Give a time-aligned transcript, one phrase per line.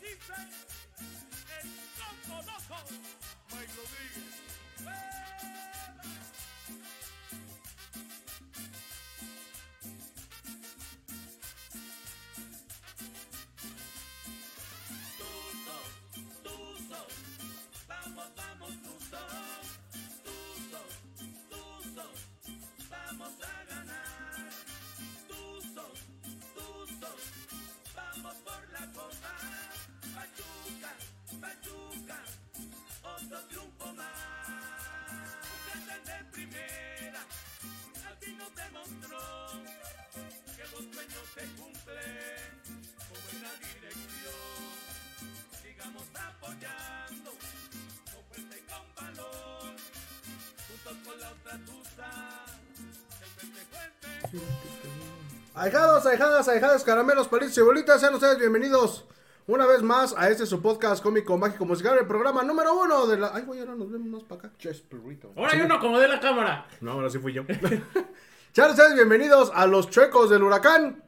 [0.00, 0.34] dice
[1.60, 2.42] el Loco.
[2.42, 2.78] Loco,
[3.50, 5.11] Mike Rodríguez.
[55.54, 59.04] Ahijados, ahijadas, ahijadas, caramelos, palitos y bolitas, sean ustedes bienvenidos
[59.46, 63.18] una vez más a este su podcast cómico, mágico, musical, el programa número uno de
[63.18, 63.32] la...
[63.34, 64.52] Ay, güey, ahora nos vemos más para acá.
[64.58, 65.32] Chespirito.
[65.36, 66.66] Ahora hay uno como de la cámara.
[66.80, 67.42] No, ahora sí fui yo.
[68.52, 71.02] Sean ustedes bienvenidos a Los Chuecos del Huracán,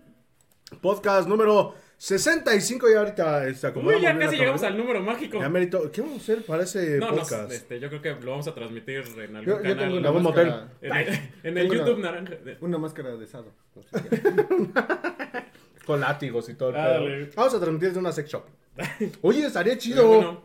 [0.83, 3.89] podcast número 65 y ahorita está como...
[3.89, 5.41] Uy, ya casi llegamos al número mágico.
[5.41, 7.51] Ya merito, ¿qué vamos a hacer para ese No, no, podcast?
[7.53, 9.79] este, yo creo que lo vamos a transmitir en algún Yo, yo canal.
[9.79, 11.09] tengo la una máscara, En el,
[11.45, 12.35] en el Tengo una- YouTube naranja.
[12.37, 13.53] de- una máscara de sado.
[13.75, 14.23] No sé qué.
[15.87, 17.29] Con látigos y todo el Ah.
[17.37, 18.45] Vamos a transmitir desde una sex shop.
[19.23, 20.45] Oye, estaría chido.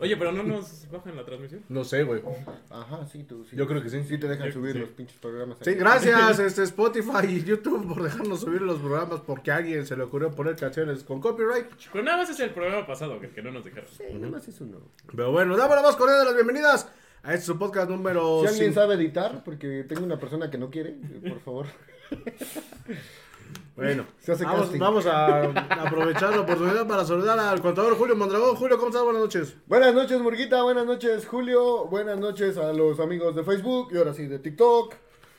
[0.00, 1.62] Oye, pero no nos bajan la transmisión.
[1.68, 2.22] No sé, güey.
[2.70, 3.44] Ajá, sí, tú.
[3.44, 3.56] Sí.
[3.56, 4.02] Yo creo que sí.
[4.04, 4.78] Sí te dejan Yo- subir sí.
[4.78, 5.58] los pinches programas.
[5.60, 5.76] Sí, ahí.
[5.76, 10.04] gracias este, Spotify y YouTube por dejarnos subir los programas porque a alguien se le
[10.04, 11.66] ocurrió poner canciones con copyright.
[11.92, 13.88] Pero nada más es el programa pasado que, que no nos dejaron.
[13.96, 14.78] Sí, nada más es uno.
[15.10, 16.88] Pero bueno, damos la más cordial de las bienvenidas
[17.22, 20.70] a este su podcast número Si alguien sabe editar, porque tengo una persona que no
[20.70, 20.96] quiere,
[21.28, 21.66] por favor.
[23.76, 24.78] Bueno, Se hace vamos, casting.
[24.78, 25.44] vamos a
[25.86, 28.56] aprovechar la oportunidad para saludar al contador Julio Mondragón.
[28.56, 29.04] Julio, ¿cómo estás?
[29.04, 29.54] Buenas noches.
[29.66, 30.62] Buenas noches, Murguita.
[30.62, 31.86] Buenas noches, Julio.
[31.86, 34.94] Buenas noches a los amigos de Facebook y ahora sí de TikTok.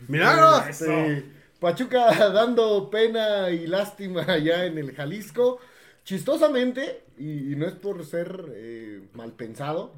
[0.07, 0.67] ¡Milagros!
[0.69, 1.25] Este,
[1.59, 5.59] Pachuca dando pena y lástima allá en el Jalisco.
[6.05, 9.93] Chistosamente, y, y no es por ser eh, mal pensado,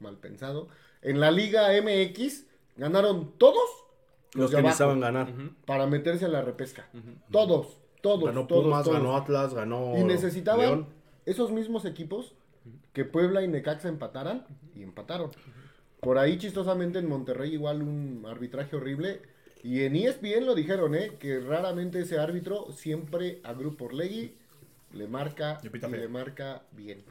[0.00, 0.68] mal pensado,
[1.00, 2.44] en la Liga MX
[2.76, 3.83] ganaron todos
[4.34, 5.32] Los que necesitaban ganar.
[5.64, 6.88] para meterse a la repesca.
[7.30, 8.98] Todos, todos, Ganó todos, Pumas, todos.
[8.98, 10.86] ganó Atlas, ganó Y necesitaban León.
[11.24, 12.34] esos mismos equipos
[12.92, 15.30] que Puebla y Necaxa empataran y empataron.
[16.00, 19.22] Por ahí chistosamente en Monterrey igual un arbitraje horrible.
[19.62, 21.12] Y en ESPN lo dijeron, ¿eh?
[21.18, 24.34] Que raramente ese árbitro siempre a Grupo Orlegui
[24.92, 27.02] le marca Y y, le marca bien.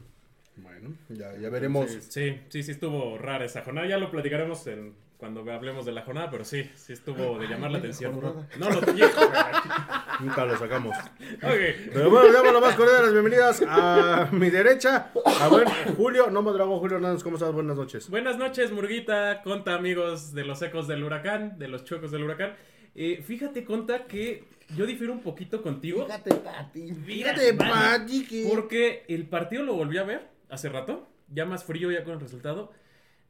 [0.56, 1.90] Bueno, ya, ya veremos.
[2.08, 3.88] Sí, sí, sí estuvo rara esa jornada.
[3.88, 7.70] Ya lo platicaremos en, cuando hablemos de la jornada, pero sí, sí estuvo de llamar
[7.70, 8.12] la atención.
[8.14, 8.46] jornada.
[8.58, 9.20] No, lo viejo.
[10.20, 10.96] Nunca lo sacamos.
[10.96, 11.60] Ok.
[11.92, 15.10] Pero bueno, damos la más cordial de las bienvenidas a mi derecha.
[15.40, 15.66] A ver,
[15.96, 17.52] Julio, no Mondragón, Julio Hernández, ¿cómo estás?
[17.52, 18.08] Buenas noches.
[18.10, 22.54] Buenas noches, Murguita, Conta, amigos de los ecos del huracán, de los chuecos del huracán.
[22.94, 24.44] Eh, fíjate, Conta, que
[24.76, 26.04] yo difiero un poquito contigo.
[26.06, 26.92] Fíjate, Pati.
[26.92, 31.64] Fíjate, Mira, Pati, que- Porque el partido lo volví a ver hace rato, ya más
[31.64, 32.72] frío, ya con el resultado.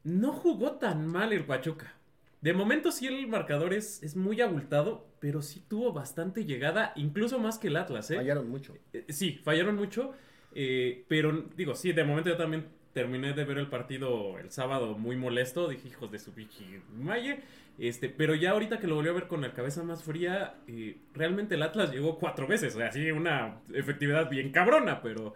[0.05, 1.93] No jugó tan mal el Pachuca.
[2.41, 7.39] De momento sí el marcador es, es muy abultado, pero sí tuvo bastante llegada, incluso
[7.39, 8.17] más que el Atlas, ¿eh?
[8.17, 8.77] Fallaron mucho.
[8.93, 10.13] Eh, Sí, fallaron mucho,
[10.53, 14.97] eh, pero digo, sí, de momento yo también terminé de ver el partido el sábado
[14.97, 17.39] muy molesto, dije, hijos de su pichi maye,
[17.77, 20.97] este, pero ya ahorita que lo volví a ver con la cabeza más fría, eh,
[21.13, 25.33] realmente el Atlas llegó cuatro veces, o sea, sí, una efectividad bien cabrona, pero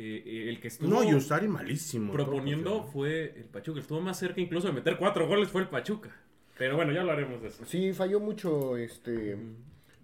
[0.00, 1.00] eh, eh, el que estuvo No,
[1.48, 2.12] malísimo.
[2.12, 5.68] proponiendo todo, fue el Pachuca, estuvo más cerca incluso de meter cuatro goles fue el
[5.68, 6.14] Pachuca,
[6.56, 7.64] pero bueno, ya hablaremos de eso.
[7.66, 9.36] Sí, falló mucho este.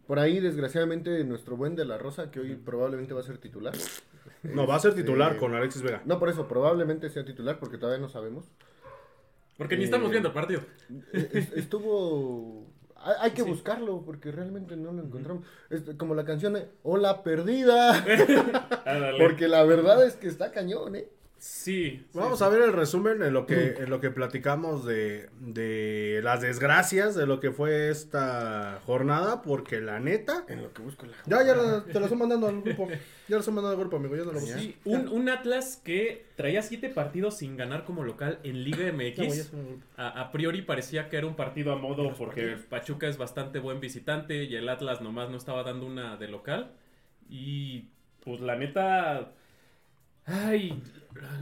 [0.06, 3.72] Por ahí, desgraciadamente, nuestro buen de la Rosa, que hoy probablemente va a ser titular.
[4.42, 6.02] No, va a ser titular Este, con Alexis Vega.
[6.04, 8.44] No, por eso, probablemente sea titular, porque todavía no sabemos.
[9.56, 10.60] Porque ni Eh, estamos viendo el partido.
[11.12, 12.66] Es- Estuvo.
[13.20, 13.48] Hay, que Sí.
[13.48, 15.44] buscarlo, porque realmente no lo encontramos.
[15.70, 18.04] Es como la canción de Hola Perdida.
[19.18, 21.08] Porque la verdad es que está cañón, ¿eh?
[21.46, 22.06] Sí.
[22.14, 26.20] Vamos sí, a ver el resumen en lo que, en lo que platicamos de, de
[26.24, 30.46] las desgracias de lo que fue esta jornada, porque la neta.
[30.48, 31.12] En lo que busco la.
[31.26, 32.88] Ya, ya la- te lo estoy mandando al grupo.
[33.28, 34.16] Ya lo estoy mandando al grupo, amigo.
[34.16, 34.58] Ya no lo busco.
[34.58, 39.50] Sí, un, un Atlas que traía siete partidos sin ganar como local en Liga MX.
[39.96, 44.44] a priori parecía que era un partido a modo porque Pachuca es bastante buen visitante
[44.44, 46.72] y el Atlas nomás no estaba dando una de local.
[47.28, 47.88] Y
[48.24, 49.32] pues la neta...
[50.26, 50.82] Ay,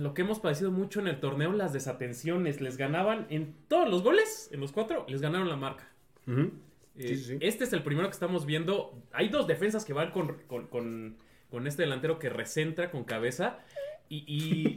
[0.00, 2.60] lo que hemos padecido mucho en el torneo, las desatenciones.
[2.60, 5.88] Les ganaban en todos los goles, en los cuatro, les ganaron la marca.
[6.26, 6.50] Eh,
[6.94, 7.38] Sí, sí, sí.
[7.40, 9.02] Este es el primero que estamos viendo.
[9.12, 11.16] Hay dos defensas que van con, con, con-
[11.50, 13.58] con este delantero que recentra con cabeza.
[14.10, 14.24] Y.
[14.26, 14.76] y...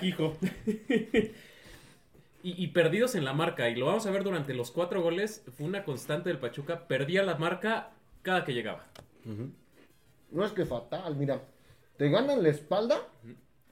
[0.06, 0.36] Hijo.
[2.42, 3.68] y, y perdidos en la marca.
[3.68, 5.44] Y lo vamos a ver durante los cuatro goles.
[5.56, 6.86] Fue una constante del Pachuca.
[6.86, 7.90] Perdía la marca
[8.22, 8.86] cada que llegaba.
[10.30, 11.42] No es que fatal, mira.
[11.96, 12.98] Te ganan la espalda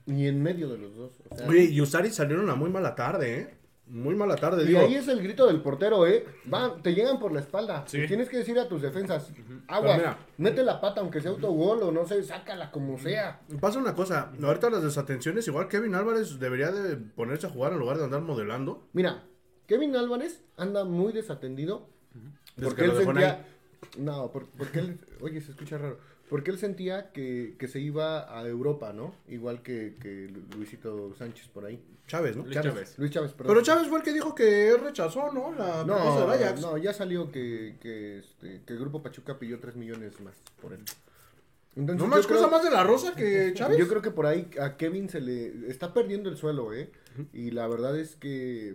[0.07, 1.13] y en medio de los dos.
[1.31, 3.55] o sea, Oye, y Usari salieron a muy mala tarde, ¿eh?
[3.85, 4.81] Muy mala tarde, y digo.
[4.81, 6.25] ahí es el grito del portero, ¿eh?
[6.53, 7.85] Va, te llegan por la espalda.
[7.87, 7.99] Sí.
[7.99, 9.31] Y Tienes que decir a tus defensas,
[9.69, 10.19] agua, Pero mira.
[10.39, 13.41] mete la pata aunque sea autogol o no sé, sácala como sea.
[13.61, 17.81] Pasa una cosa, ahorita las desatenciones, igual Kevin Álvarez debería de ponerse a jugar en
[17.81, 18.89] lugar de andar modelando.
[18.95, 19.25] Mira,
[19.67, 21.89] Kevin Álvarez anda muy desatendido
[22.63, 23.47] porque que él sentía...
[23.99, 25.01] No, por- porque él...
[25.21, 25.99] Oye, se escucha raro.
[26.33, 29.15] Porque él sentía que, que se iba a Europa, ¿no?
[29.29, 31.79] Igual que, que Luisito Sánchez por ahí.
[32.07, 32.45] Chávez, ¿no?
[32.45, 32.95] Luis Chávez.
[32.99, 33.55] Luis Chávez, perdón.
[33.55, 35.53] Pero Chávez fue el que dijo que él rechazó, ¿no?
[35.55, 36.61] La No, del Ajax.
[36.63, 40.73] no, ya salió que, que, este, que el Grupo Pachuca pidió 3 millones más por
[40.73, 40.81] él.
[41.77, 43.77] Entonces, ¿No más creo- cosa más de la Rosa que Chávez?
[43.79, 46.91] Yo creo que por ahí a Kevin se le está perdiendo el suelo, ¿eh?
[47.35, 48.75] Y la verdad es que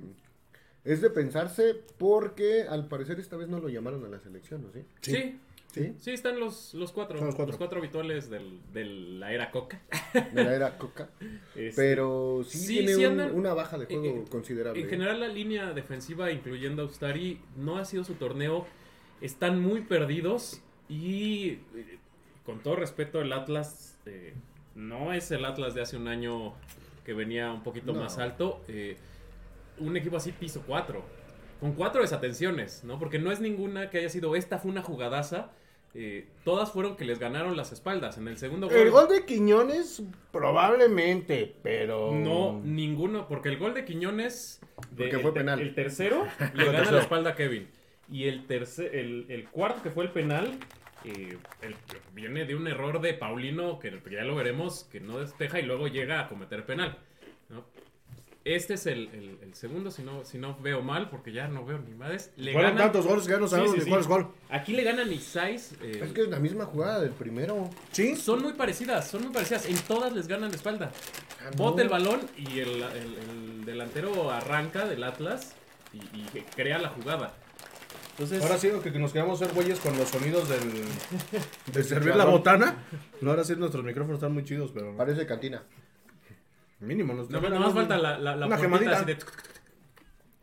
[0.86, 4.70] es de pensarse porque al parecer esta vez no lo llamaron a la selección, ¿no?
[4.72, 4.86] ¿Sí?
[5.02, 5.40] Sí.
[5.78, 5.94] ¿Sí?
[6.00, 7.20] Sí, están los, los cuatro.
[7.24, 7.80] Los cuatro.
[7.80, 9.82] habituales del, de la era Coca.
[10.34, 11.10] De la era Coca.
[11.56, 14.80] Este, Pero sí, Sí, tiene sí un- andan- una baja de juego eh, considerable.
[14.80, 14.90] En ¿eh?
[14.90, 18.66] general la línea defensiva, incluyendo a Ustari, no ha sido su torneo.
[19.22, 21.98] Están muy perdidos y eh,
[22.46, 24.34] con todo respeto el Atlas eh,
[24.76, 26.54] no es el Atlas de hace un año
[27.04, 28.02] que venía un poquito No.
[28.02, 28.62] más alto.
[28.68, 28.98] eh,
[29.80, 31.04] un equipo así piso 4,
[31.60, 32.98] con cuatro desatenciones, ¿no?
[33.00, 35.52] Porque no es ninguna que haya sido esta fue una jugadaza.
[35.94, 38.18] Eh, todas fueron que les ganaron las espaldas.
[38.18, 42.12] En el segundo El gol de Quiñones, probablemente, pero.
[42.14, 44.60] No, ninguno, porque el gol de Quiñones,
[44.92, 45.60] de- Porque fue el, penal.
[45.60, 46.98] el tercero, le gana tercero.
[46.98, 47.68] la espalda a Kevin.
[48.10, 50.58] Y el tercer, el, el cuarto que fue el penal,
[51.04, 51.76] eh, el-
[52.14, 55.88] viene de un error de Paulino, que ya lo veremos, que no despeja y luego
[55.88, 56.98] llega a cometer penal.
[58.56, 61.66] Este es el, el- el segundo, si no, si no veo mal, porque ya no
[61.66, 62.32] veo ni madres.
[62.38, 63.90] Le ganan- tantos goles que ya no sabemos sí, ni sí.
[63.90, 64.28] cuál es gol.
[64.50, 65.74] Aquí le ganan Isais.
[65.82, 67.70] eh, Es que es la misma jugada del primero.
[67.92, 68.16] Sí.
[68.16, 69.66] son muy parecidas, son muy parecidas.
[69.68, 70.92] En todas les ganan de espalda.
[71.46, 71.82] Ah, Bota no.
[71.84, 75.54] el balón y el, el- el delantero arranca del Atlas
[75.94, 77.34] y, y crea la jugada.
[78.12, 80.62] Entonces, Ahora sí que que nos quedamos ser güeyes con los sonidos del,
[81.72, 82.76] de servir la botana.
[83.22, 85.62] No, ahora sí nuestros micrófonos están muy chidos, pero Parece cantina.
[86.80, 88.96] Mínimo nos no, trajeron más un- falta la, la, la una puntita quemadita.
[88.98, 89.18] así de-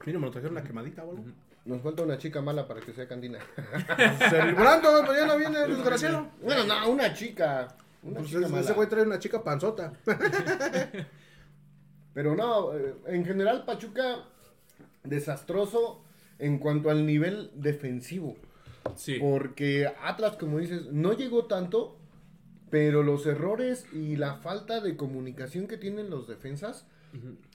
[0.06, 1.24] Mínimo nos trajeron una quemadita o algo.
[1.64, 3.38] Nos falta una chica mala para que sea cantina.
[3.56, 6.28] Pues el Brando, pues ya no viene el desgraciado.
[6.42, 7.68] bueno, no, una chica.
[8.02, 8.60] Una Pues chica ese, mala.
[8.62, 9.92] ese güey trae una chica panzota.
[12.12, 14.24] Pero no, eh, en general Pachuca
[15.02, 16.02] desastroso
[16.38, 18.36] en cuanto al nivel defensivo.
[18.96, 19.16] Sí.
[19.18, 21.96] Porque Atlas, como dices, no llegó tanto,
[22.74, 26.88] pero los errores y la falta de comunicación que tienen los defensas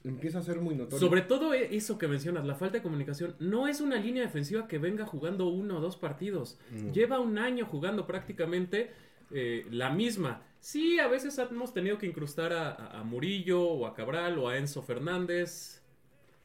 [0.06, 0.98] empieza a ser muy notorio.
[1.06, 3.36] Sobre todo e- eso que mencionas, la falta de comunicación.
[3.40, 6.58] No es una línea defensiva que venga jugando uno o dos partidos.
[6.94, 8.92] Lleva un año jugando prácticamente
[9.32, 10.42] eh, la misma.
[10.62, 14.48] Sí, a veces hemos tenido que incrustar a, a- a Murillo o a Cabral o
[14.48, 15.82] a Enzo Fernández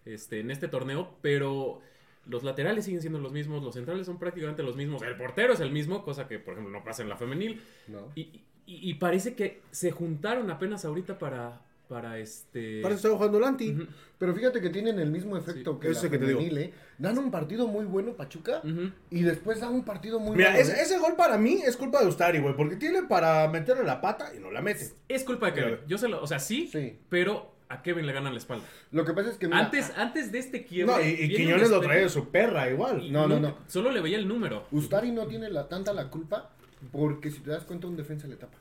[0.05, 1.81] este, en este torneo, pero
[2.27, 5.61] los laterales siguen siendo los mismos, los centrales son prácticamente los mismos, el portero es
[5.61, 7.61] el mismo, cosa que por ejemplo no pasa en la femenil.
[7.87, 8.11] ¿no?
[8.17, 12.81] Y, y- y parece que se juntaron apenas ahorita para, para este...
[12.83, 13.71] Parece que está jugando Lanti.
[13.73, 13.87] Ujú.
[14.19, 16.41] Pero fíjate que tienen el mismo efecto Sí, que ese que te digo.
[16.41, 16.73] ¿eh?
[16.99, 18.63] Dan un partido muy bueno Pachuca
[19.11, 20.63] y después dan un partido muy Mira, malo.
[20.63, 20.83] ese, ¿eh?
[20.83, 22.57] ese gol para mí es culpa de Ustari, güey.
[22.57, 24.93] Porque tiene para meterle la pata y no la mete.
[25.09, 25.77] Es culpa de Kevin.
[25.87, 26.97] Yo se lo, o sea, sí, Sí.
[27.11, 28.65] pero a Kevin le ganan la espalda.
[28.93, 30.95] Lo que pasa es que mira, Antes, antes de este quiebre.
[30.95, 33.13] No, y, y Quiñones lo trae de su perra igual.
[33.13, 33.57] No, no, nunca- no.
[33.67, 34.67] Solo le veía el número.
[34.71, 36.51] Ustari no tiene la, tanta la culpa
[36.93, 38.59] porque si te das cuenta un defensa le tapa.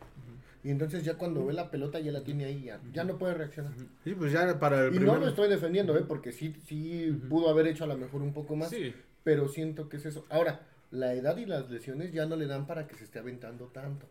[0.63, 3.33] Y entonces ya cuando ve la pelota ya la tiene ahí, ya, ya no puede
[3.33, 3.73] reaccionar.
[4.03, 5.15] Sí, pues ya para el Y primer...
[5.15, 6.05] no lo estoy defendiendo, ¿eh?
[6.07, 8.93] porque sí, sí pudo haber hecho a lo mejor un poco más, Sí.
[9.25, 10.25] pero siento que es eso.
[10.29, 10.61] Ahora,
[10.91, 14.05] la edad y las lesiones ya no le dan para que se esté aventando tanto.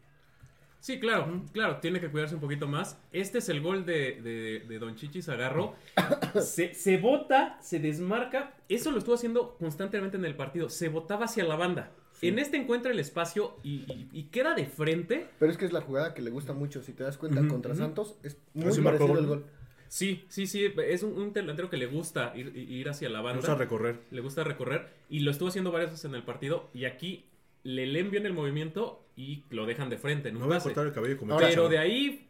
[0.80, 2.98] Sí, claro, claro, tiene que cuidarse un poquito más.
[3.12, 5.74] Este es el gol de, de, de Don Chichi Zagarro.
[6.42, 8.52] Se, se bota, se desmarca.
[8.68, 10.68] Eso lo estuvo haciendo constantemente en el partido.
[10.68, 11.92] Se botaba hacia la banda.
[12.22, 15.26] En este encuentra el espacio y, y- y queda de frente.
[15.38, 16.82] Pero es que es la jugada que le gusta mucho.
[16.82, 17.74] Si te das cuenta, contra.
[17.74, 19.46] Santos es muy Así marcó parecido el gol.
[19.88, 20.72] Sí, sí, sí.
[20.86, 23.42] Es un, un delantero que le gusta ir, ir hacia la banda.
[23.42, 24.00] Vamos a recorrer.
[24.10, 27.26] le gusta recorrer y lo estuvo haciendo varias veces en el partido y aquí
[27.64, 30.86] le leen bien el movimiento y lo dejan de frente en un voy a cortar
[30.86, 32.26] el cabello como Ahora, Pero de ahí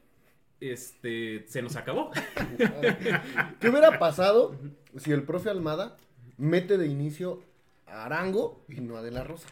[0.60, 2.10] este se nos acabó.
[3.60, 4.56] ¿Qué hubiera pasado
[4.96, 5.96] si el profe Almada
[6.36, 7.42] mete de inicio
[7.86, 9.48] a Arango y no a De La Rosa?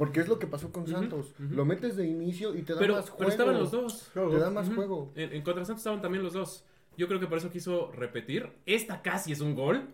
[0.00, 1.34] Porque es lo que pasó con Santos.
[1.38, 3.18] Lo metes de inicio y te da pero, más juego.
[3.18, 4.10] pero estaban los dos.
[4.14, 5.12] Te da más juego.
[5.14, 6.64] En, en contra Santos estaban también los dos.
[6.96, 8.50] Yo creo que por eso quiso repetir.
[8.64, 9.90] Esta casi es un gol.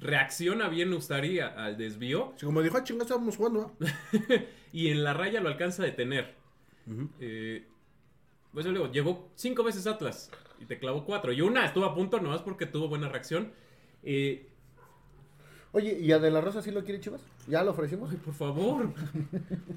[0.00, 3.70] Reacciona bien Ustari al desvío Sí, como dijo, ah, chinga, estábamos jugando.
[3.80, 3.86] ¿ah?".
[4.72, 6.34] y en la raya lo alcanza a detener.
[7.20, 7.68] Eh,
[8.52, 11.32] pues yo le digo, llegó cinco veces Atlas y te clavó cuatro.
[11.32, 13.52] Y una estuvo a punto nomás porque tuvo buena reacción.
[14.02, 14.49] Eh,
[15.72, 17.20] Oye, ¿y a De La Rosa sí lo quiere Chivas?
[17.46, 18.10] ¿Ya lo ofrecimos?
[18.10, 18.92] ay, por favor,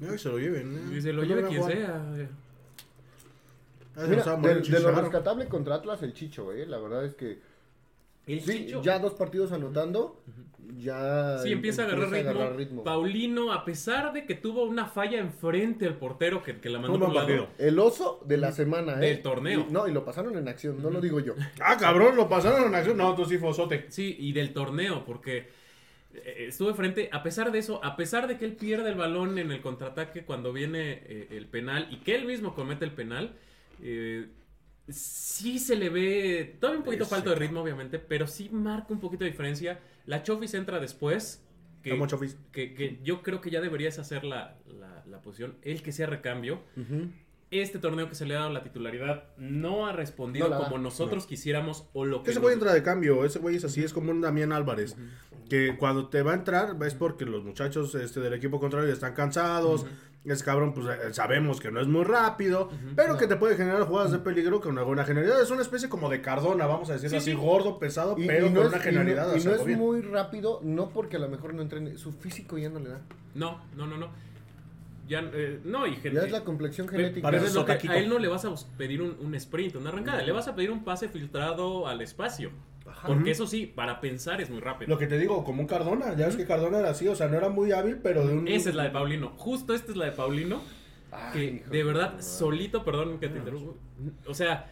[0.00, 0.76] que se lo lleven.
[0.76, 0.94] ¿eh?
[0.94, 1.76] que se lo No lleve quien jugar.
[1.76, 2.02] sea.
[3.96, 6.66] Ah, Mira, estaba de, lo rescatable contra Atlas, el Chicho, ¿eh?
[6.66, 7.38] La verdad es que
[8.26, 10.20] El sí, Chicho- ya dos partidos anotando,
[10.78, 12.40] ya Sí, empieza a agarrar empieza ritmo.
[12.40, 12.82] agarrar ritmo.
[12.82, 16.94] Paulino, a pesar de que tuvo una falla enfrente al portero que, que la mandó
[16.94, 17.46] Un por lado.
[17.56, 19.10] El oso de la semana, ¿eh?
[19.10, 19.66] Del torneo.
[19.68, 21.34] Y- no, y lo pasaron en acción, no lo digo yo.
[21.60, 22.96] Ah, cabrón, lo pasaron en acción.
[22.96, 23.86] No, tú sí, fosote.
[23.90, 25.46] Sí, y del torneo, porque eh,
[26.24, 27.08] estuvo de frente.
[27.12, 30.24] A pesar de eso, a pesar de que él pierde el balón en el contraataque
[30.24, 33.34] cuando viene eh, el penal y que él mismo comete el penal,
[33.82, 34.28] eh,
[34.88, 38.92] sí se le ve todavía un poquito Ese falto de ritmo, obviamente, pero sí marca
[38.92, 39.80] un poquito de diferencia.
[40.06, 41.40] La Chofis entra después.
[41.82, 41.90] Que,
[42.50, 46.06] que, que yo creo que ya deberías hacer la, la, la posición, el que sea
[46.06, 46.62] recambio.
[47.50, 50.64] Este torneo que se le ha dado la titularidad no ha respondido No la da.
[50.64, 53.64] como nosotros quisiéramos o lo que ese nos- güey entra de cambio, ese güey es
[53.64, 54.96] así, es como un Damián Álvarez.
[55.48, 59.14] Que cuando te va a entrar es porque los muchachos este, del equipo contrario están
[59.14, 59.84] cansados.
[60.24, 63.82] Ese cabrón, pues eh, sabemos que no es muy rápido, pero que te puede generar
[63.82, 65.42] jugadas de peligro con alguna generalidad.
[65.42, 67.36] Es una especie como de Cardona, vamos a decirlo Sí, así, sí.
[67.36, 69.36] gordo, pesado, Y, pero y no con es, una y no- generalidad.
[69.36, 69.78] y no es bien.
[69.78, 73.00] muy rápido, no porque a lo mejor no entrene, su físico ya no le da.
[73.34, 74.08] No, no, no, no.
[75.06, 76.12] Ya, eh, no, y gente.
[76.14, 77.20] Ya es la complexión genética.
[77.20, 77.92] parece pero es lo que- Sotaquito.
[77.92, 80.54] a él no le vas a pedir un, un sprint, una arrancada, le vas a
[80.54, 82.50] pedir un pase filtrado al espacio.
[83.06, 84.88] Porque eso sí, para pensar es muy rápido.
[84.90, 87.28] Lo que te digo, como un Cardona, ya ves que Cardona era así, o sea,
[87.28, 88.48] no era muy hábil, pero de un...
[88.48, 89.32] Esa es la de Paulino.
[89.36, 90.62] Justo esta es la de Paulino.
[91.10, 93.72] Ay, Que de verdad, solito, perdón que te interrumpa.
[94.26, 94.70] O sea,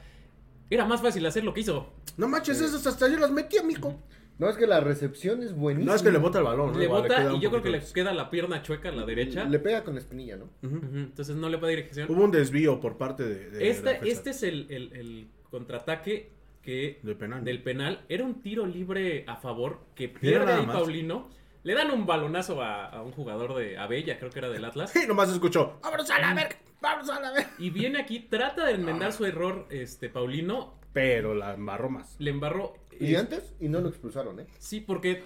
[0.70, 1.92] era más fácil hacer lo que hizo.
[2.16, 3.98] No manches, esas hasta yo las metí, amigo.
[4.38, 5.92] No, es que la recepción es buenísima.
[5.92, 6.72] No, es que le bota el balón.
[6.72, 6.78] ¿no?
[6.78, 9.44] Le Igual bota y yo creo que le queda la pierna chueca a la derecha.
[9.44, 10.48] Le pega con la espinilla, ¿no?
[10.62, 10.76] Ujú.
[10.78, 12.10] Ujú, Entonces no le puede dirección.
[12.10, 13.50] Hubo un desvío por parte de...
[13.50, 17.44] de Este, este es el, el- el contraataque que De penal.
[17.44, 18.04] del penal.
[18.08, 20.66] Era un tiro libre a favor que pierde ahí.
[20.66, 21.28] Paulino.
[21.64, 24.94] Le dan un balonazo a, a un jugador de Abella, creo que era del Atlas.
[25.02, 27.50] Y nomás escuchó, vámonos a la verga, vámonos a la verga.
[27.58, 30.80] Y viene aquí, trata de enmendar su error, este Paulino.
[30.92, 32.16] Pero la embarró más.
[32.18, 32.74] Le embarró.
[32.98, 34.46] Y eh, antes, y no lo expulsaron, ¿eh?
[34.58, 35.22] Sí, porque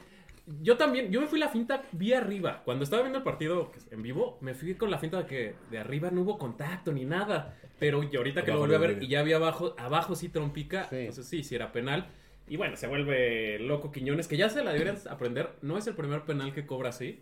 [0.63, 2.63] yo también, yo me fui la finta vía arriba.
[2.65, 5.79] Cuando estaba viendo el partido en vivo, me fui con la finta de que de
[5.79, 7.57] arriba no hubo contacto ni nada.
[7.79, 10.85] Pero y ahorita que lo volví a ver y ya había abajo, abajo sí trompica,
[10.89, 10.97] Sí.
[10.97, 12.09] entonces sí, sí era penal.
[12.49, 15.51] Y bueno, se vuelve loco Quiñones, que ya se la deberían aprender.
[15.63, 17.21] No es el primer penal que cobra así.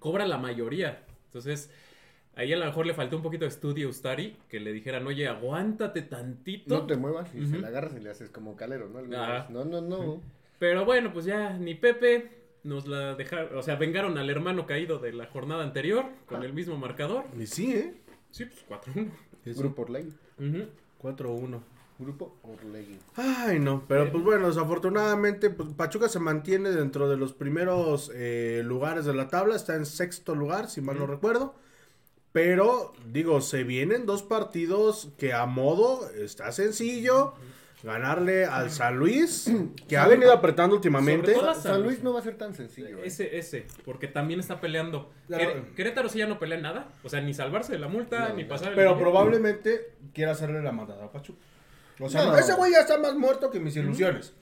[0.00, 1.04] Cobra la mayoría.
[1.26, 1.70] Entonces,
[2.34, 5.06] ahí a lo mejor le faltó un poquito de estudio a Ustari, que le dijeran,
[5.06, 6.74] oye, aguántate tantito.
[6.74, 9.00] No te muevas y se la agarras y le haces como calero, ¿no?
[9.02, 9.46] Le Ah.
[9.50, 10.20] No, no, no.
[10.58, 12.28] Pero bueno, pues ya ni Pepe
[12.64, 16.52] nos la dejaron, o sea, vengaron al hermano caído de la jornada anterior con el
[16.52, 17.24] mismo marcador.
[17.38, 17.94] Y sí, ¿eh?
[18.34, 19.10] Sí, pues 4-1.
[19.56, 20.12] Grupo Orlegui.
[20.40, 20.66] Ujú.
[21.00, 21.60] 4-1.
[22.00, 22.98] Grupo Orlegui.
[23.14, 28.62] Ay, no, pero pues bueno, desafortunadamente pues, Pachuca se mantiene dentro de los primeros eh,
[28.64, 31.54] lugares de la tabla, está en sexto lugar, si mal no recuerdo.
[32.32, 37.34] Pero, digo, se vienen dos partidos que a modo está sencillo.
[37.84, 39.50] Ganarle al San Luis,
[39.88, 41.34] que ha venido apretando últimamente.
[41.34, 42.98] Sobre todo a San Luis no va a ser tan sencillo.
[42.98, 43.02] ¿eh?
[43.04, 45.12] Ese, ese, porque también está peleando.
[45.28, 45.36] No.
[45.76, 48.42] Querétaro sí ya no pelea nada, o sea, ni salvarse de la multa, No, ni
[48.44, 48.48] no.
[48.48, 51.38] pasar el Pero probablemente quiera hacerle la mandada a Pachuca.
[52.00, 52.36] O sea, No.
[52.38, 54.32] ese güey ya está más muerto que mis ilusiones.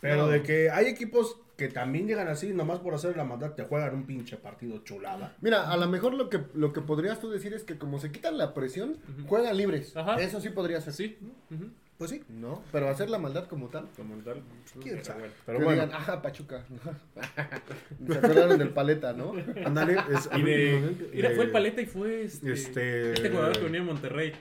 [0.00, 0.28] Pero No.
[0.28, 3.94] de que hay equipos que también llegan así, nomás por hacerle la mandada, te juegan
[3.94, 5.34] un pinche partido chulada.
[5.40, 8.10] Mira, a lo mejor lo que, lo que podrías tú decir es que como se
[8.12, 9.96] quitan la presión, juegan libres.
[9.96, 10.16] Ajá.
[10.20, 10.92] Eso sí podría ser.
[10.94, 11.18] Sí.
[11.50, 11.70] ujú.
[11.98, 12.22] Pues sí.
[12.28, 12.62] ¿no?
[12.72, 13.88] Pero hacer la maldad como tal.
[13.96, 14.42] Como tal.
[14.82, 15.20] ¿Quién pero sabe?
[15.20, 15.34] bueno.
[15.46, 16.64] Pero que bueno, digan, ah, Pachuca.
[18.06, 19.32] Se acordaron del paleta, ¿no?
[19.64, 19.96] ándale.
[20.12, 21.10] es- Y de.
[21.14, 22.52] Mira, fue el eh, paleta y fue este.
[22.52, 24.32] este- Este jugador que venía en Monterrey.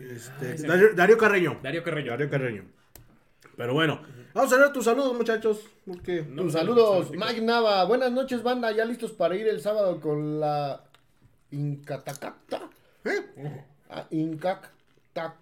[0.00, 1.58] este, ese- Darío, Darío Carreño.
[1.62, 2.10] Darío Carreño.
[2.12, 2.64] Darío Carreño.
[3.56, 4.00] Pero bueno,
[4.32, 5.60] vamos a ver tus saludos, muchachos.
[5.84, 7.84] Porque No, Tus saludos, no, Mike Nava.
[7.84, 8.72] Buenas noches, banda.
[8.72, 10.82] ¿Ya listos para ir el sábado con la
[11.50, 12.70] Incatacacta?
[13.04, 13.64] ¿Eh?
[13.90, 15.34] Ah, Incactacta.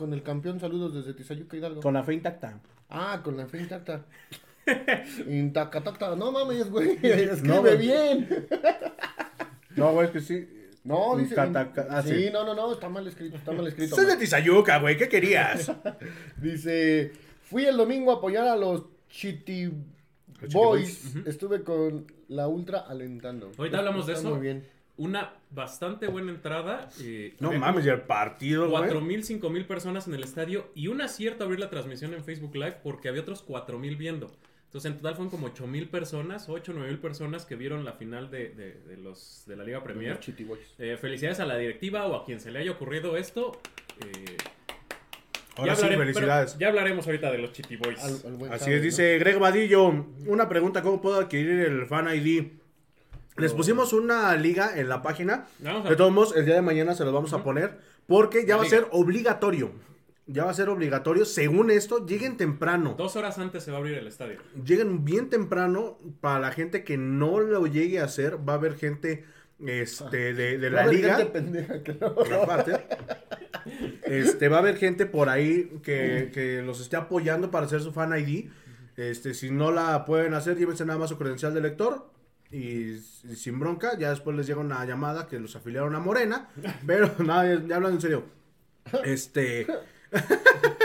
[0.00, 1.82] Con el campeón, saludos desde Tizayuca Hidalgo.
[1.82, 2.58] Con la fe intacta.
[2.88, 4.06] Ah, con la fe intacta.
[5.28, 6.16] Intacatacta.
[6.16, 6.92] No mames, güey.
[7.02, 7.76] Escribe No, güey.
[7.76, 8.26] bien.
[9.76, 10.48] No, güey, es que sí.
[10.84, 11.34] No, dice.
[11.38, 12.30] Ah, sí, sí.
[12.32, 12.72] no, no, no.
[12.72, 13.36] Está mal escrito.
[13.36, 13.94] Está mal escrito.
[13.94, 14.16] Soy de.
[14.16, 14.96] Tizayuca, güey.
[14.96, 15.70] ¿Qué querías?
[16.38, 19.70] Dice, fui el domingo a apoyar a los Chiti
[20.50, 21.14] Boys.
[21.26, 23.52] Estuve con la Ultra alentando.
[23.58, 24.34] Ahorita hablamos de Está eso.
[24.34, 24.66] Muy bien.
[25.00, 26.88] Una bastante buena entrada.
[27.00, 28.82] eh, No mames, y el partido, güey.
[28.90, 32.76] 4.000, 5.000 personas en el estadio y un acierto abrir la transmisión en Facebook Live
[32.82, 34.30] porque había otros 4.000 viendo.
[34.66, 38.30] Entonces en total fueron como 8.000 personas, 8 o 9.000 personas que vieron la final
[38.30, 40.10] de, de- de los, de la Liga Premier.
[40.16, 40.60] Los Chiti Boys.
[40.78, 43.58] Eh, felicidades a la directiva o a quien se le haya ocurrido esto.
[44.04, 44.36] Eh,
[45.56, 46.56] Ahora sí, felicidades.
[46.58, 47.98] ya hablaremos ahorita de los Chitty Boys.
[48.02, 48.82] Al- al buen Así es, ¿no?
[48.84, 49.88] dice Greg Vadillo.
[50.26, 52.59] Una pregunta, ¿cómo puedo adquirir el Fan ID?
[53.36, 55.46] Les pusimos una liga en la página.
[55.60, 57.78] Vamos a- De todos modos, el día de mañana se los vamos a poner.
[58.06, 58.76] Porque ya La va a liga.
[58.78, 59.70] ser obligatorio.
[60.26, 61.24] Ya va a ser obligatorio.
[61.24, 62.94] Según esto, lleguen temprano.
[62.98, 64.38] Dos horas antes se va a abrir el estadio.
[64.64, 65.98] Lleguen bien temprano.
[66.20, 69.24] Para la gente que no lo llegue a hacer, va a haber gente
[69.64, 71.16] este, de, de Va a la haber liga.
[71.16, 72.14] gente pendeja que no.
[72.42, 72.72] aparte.
[74.04, 77.92] Este, va a haber gente por ahí que, que los esté apoyando para hacer su
[77.92, 78.50] fan ID.
[78.96, 82.08] Este, si no la pueden hacer, llévense nada más su credencial de lector.
[82.52, 82.98] Y,
[83.36, 86.48] sin bronca, ya después les llega una llamada que los afiliaron a Morena.
[86.86, 88.24] Pero nada, ya, ya hablan en serio.
[89.04, 89.66] Este.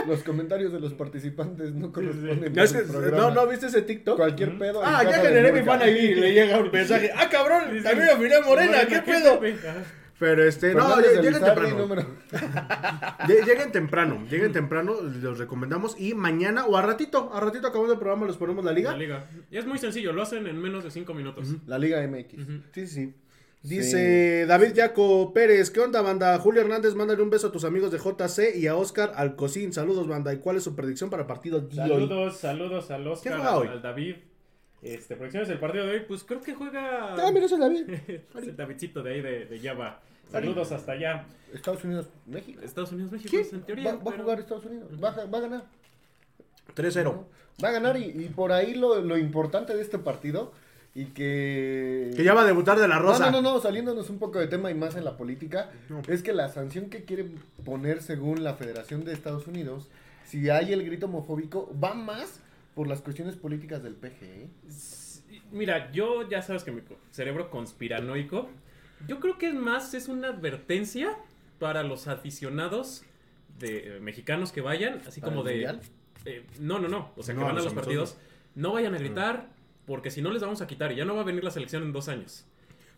[0.05, 2.53] Los comentarios de los participantes no corresponden.
[2.53, 3.17] Programa.
[3.17, 4.17] no, ¿no viste ese TikTok?
[4.17, 4.81] Cualquier pedo.
[4.83, 5.95] Ah, ya generé mi fan ID.
[5.95, 7.09] Y le llega un mensaje.
[7.15, 8.85] Ah, cabrón, también afilié a Morena.
[8.87, 9.39] ¿Qué pedo?
[10.17, 12.15] Pero este, no, Fernández de lleguen temprano.
[13.27, 15.99] Lleguen temprano, lleguen temprano, los recomendamos.
[15.99, 18.91] Y mañana o a ratito, a ratito acabamos el programa, les ponemos la liga.
[18.91, 19.29] La liga.
[19.51, 21.47] Y es muy sencillo, lo hacen en menos de 5 minutos.
[21.67, 22.47] La Liga MX.
[22.73, 23.13] Sí, sí.
[23.61, 26.37] Dice David Yaco Pérez, ¿qué onda, banda?
[26.37, 29.73] Julio Hernández, mándale un beso a tus amigos de JC y a Oscar Alcocín.
[29.73, 30.31] Saludos, banda.
[30.33, 31.89] ¿Y cuál es su predicción para el partido de hoy?
[31.89, 34.15] Saludos, saludos al Oscar, al David.
[34.85, 37.89] Este, predicciones del partido de hoy, pues creo que juega Ah, mira, ese es David.
[37.89, 39.99] es el Davidcito de ahí de, de Java.
[40.31, 41.25] Saludos hasta allá.
[41.53, 42.59] Estados Unidos, México.
[42.63, 43.39] Estados Unidos, México, ¿Qué?
[43.39, 43.95] pues, en teoría.
[43.95, 44.89] Va, va a jugar Estados Unidos.
[45.03, 45.63] Va, a- va a ganar.
[46.75, 47.23] 3-0.
[47.63, 50.51] Va a ganar y, y por ahí lo, lo importante de este partido
[50.93, 52.11] y que...
[52.15, 53.29] Que ya va a debutar de la Rosa.
[53.31, 55.69] no, no, no, saliéndonos un poco de tema y más en la política,
[56.07, 57.25] es que la sanción que quiere
[57.65, 59.89] poner según la Federación de Estados Unidos,
[60.25, 62.39] si hay el grito homofóbico, va más
[62.75, 64.21] por las cuestiones políticas del PG.
[64.21, 64.49] ¿eh?
[65.51, 68.49] Mira, yo ya sabes que mi cerebro conspiranoico,
[69.07, 71.17] yo creo que es más, es una advertencia
[71.57, 73.03] para los aficionados
[73.57, 75.53] de eh, mexicanos que vayan, así ¿Para como el de...
[75.53, 75.81] Mundial?
[76.25, 78.17] eh, no, no, no, o sea, que van a los partidos,
[78.55, 79.49] no vayan a gritar,
[79.85, 81.83] porque si no les vamos a quitar y ya no va a venir la selección
[81.83, 82.45] en dos años.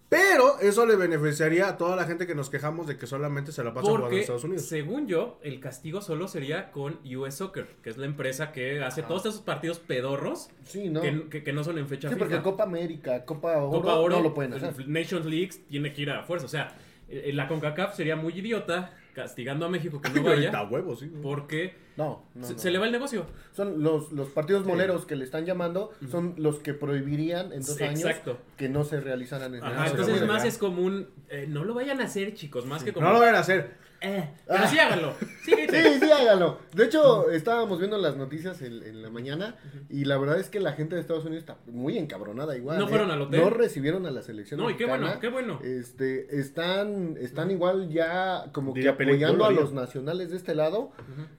[0.09, 3.61] Pero eso le beneficiaría a toda la gente que nos quejamos de que solamente se
[3.61, 4.65] la pasa jugando en Estados Unidos.
[4.65, 9.03] según yo, el castigo solo sería con US Soccer, que es la empresa que hace
[9.03, 11.01] todos esos partidos pedorros Sí, ¿no?
[11.01, 12.25] que, que- que no son en fecha Sí, FIFA.
[12.25, 14.87] porque Copa América, Copa Oro, Copa Oro, no lo pueden hacer.
[14.87, 16.45] Nations League tiene que ir a fuerza.
[16.45, 16.73] O sea,
[17.09, 21.11] eh, la CONCACAF sería muy idiota castigando a México que no vaya huevos, sí.
[21.23, 22.59] porque No, no, se, no.
[22.59, 23.25] se le va el negocio.
[23.51, 27.81] Son los, los partidos moleros que le están llamando, son los que prohibirían en dos
[27.81, 28.37] años exacto.
[28.57, 31.07] que no se realizaran en Ajá, Ah, entonces más es como un...
[31.29, 33.07] eh, no lo vayan a hacer, chicos, más que como...
[33.07, 33.86] No lo vayan a hacer.
[34.01, 35.13] Eh, pero sí háganlo.
[35.43, 35.53] Sí.
[35.67, 36.59] Sí, sí, hágalo.
[36.73, 39.55] De hecho, estábamos viendo las noticias en, en la mañana
[39.89, 42.79] y la verdad es que la gente de Estados Unidos está muy encabronada igual.
[42.79, 42.89] ¿No ¿eh?
[42.89, 43.41] fueron al hotel?
[43.41, 45.59] No recibieron a la selección No, y qué bueno, qué bueno.
[45.63, 50.91] Este, están, están igual ya como que apoyando a los nacionales de este lado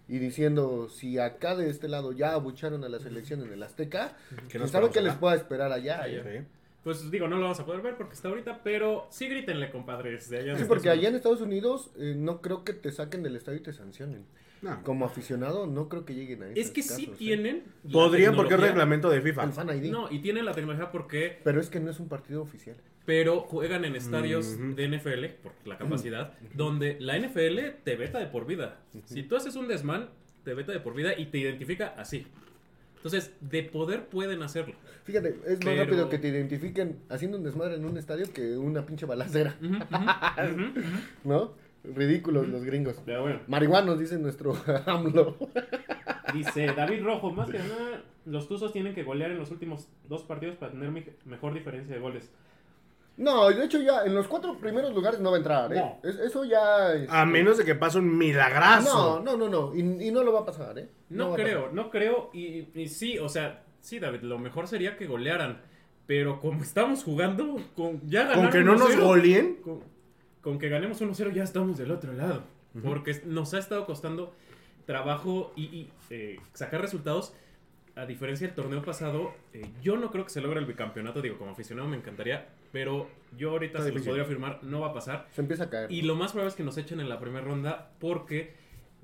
[0.09, 4.17] y diciendo, si acá de este lado ya abucharon a la selección en el Azteca,
[4.49, 4.65] ¿Qué pues ¿ah?
[4.67, 6.03] esperamos les pueda esperar allá.
[6.03, 6.23] Allá.
[6.25, 6.45] ¿eh?
[6.89, 10.31] Pues digo, no lo vamos a poder ver porque está ahorita, pero sí grítenle, compadres.
[10.31, 13.23] De allá de Sí, porque allá en Estados Unidos eh, no creo que te saquen
[13.23, 14.25] del estadio y te sancionen.
[14.63, 14.83] No.
[14.85, 16.59] Como aficionado no creo que lleguen a eso.
[16.59, 17.15] Es que sí ¿eh?
[17.19, 17.65] tienen...
[17.93, 19.45] Podrían porque es reglamento de FIFA.
[19.45, 19.91] El fan ID.
[19.91, 22.79] No, y tienen la tecnología porque Pero es que no es un partido oficial.
[23.05, 28.29] pero juegan en estadios de NFL, por la capacidad, donde la NFL te veta de
[28.29, 28.81] por vida.
[29.05, 30.09] Si tú haces un desmán,
[30.43, 32.27] te veta de por vida y te identifica así.
[32.99, 34.75] Entonces, de poder pueden hacerlo.
[35.05, 38.57] Fíjate, es más Pero- rápido que te identifiquen haciendo un desmadre en un estadio que
[38.59, 39.57] una pinche balacera.
[41.25, 41.53] ¿no?
[41.85, 42.97] Ridículos los gringos.
[43.07, 44.55] Pero bueno, Marihuanos, dice nuestro
[44.87, 45.37] AMLO.
[46.35, 50.23] dice David Rojo, más que nada, los Tuzos tienen que golear en los últimos dos
[50.25, 50.91] partidos para tener
[51.25, 52.31] mejor diferencia de goles.
[53.19, 55.77] No, de hecho ya en los cuatro primeros lugares no va a entrar, ¿eh?
[55.77, 55.99] No.
[56.09, 56.95] Es- eso ya...
[56.95, 59.21] es- A menos de que pase un No, milagrazo.
[59.25, 59.75] no, no, no.
[59.75, 60.89] Y, y no lo va a pasar, ¿eh?
[61.11, 62.31] No, creo, no creo.
[62.33, 65.61] Y, y sí, o sea, sí, David, lo mejor sería que golearan.
[66.07, 69.55] Pero como estamos jugando, con, ya Con que no nos 1-0, goleen.
[69.57, 69.81] Con,
[70.41, 72.45] con que ganemos 1-0 ya estamos del otro lado.
[72.83, 74.33] Porque nos ha estado costando
[74.87, 77.35] trabajo y, y, eh, sacar resultados.
[77.99, 81.21] A diferencia del torneo pasado, eh, yo no creo que se logre el bicampeonato.
[81.21, 82.47] Digo, como aficionado me encantaría.
[82.71, 85.27] Pero yo ahorita se los podría afirmar, no va a pasar.
[85.33, 85.91] Se empieza a caer.
[85.91, 88.53] Y lo más probable es que nos echen en la primera ronda porque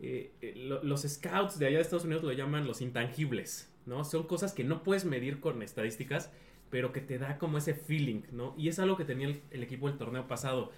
[0.01, 4.05] eh, eh, lo- los scouts de allá de Estados Unidos lo llaman los intangibles, ¿no?
[4.05, 6.31] Son cosas que no puedes medir con estadísticas,
[6.71, 8.55] pero que te da como ese feeling, ¿no?
[8.59, 10.71] Y es algo que tenía el, el equipo del torneo pasado.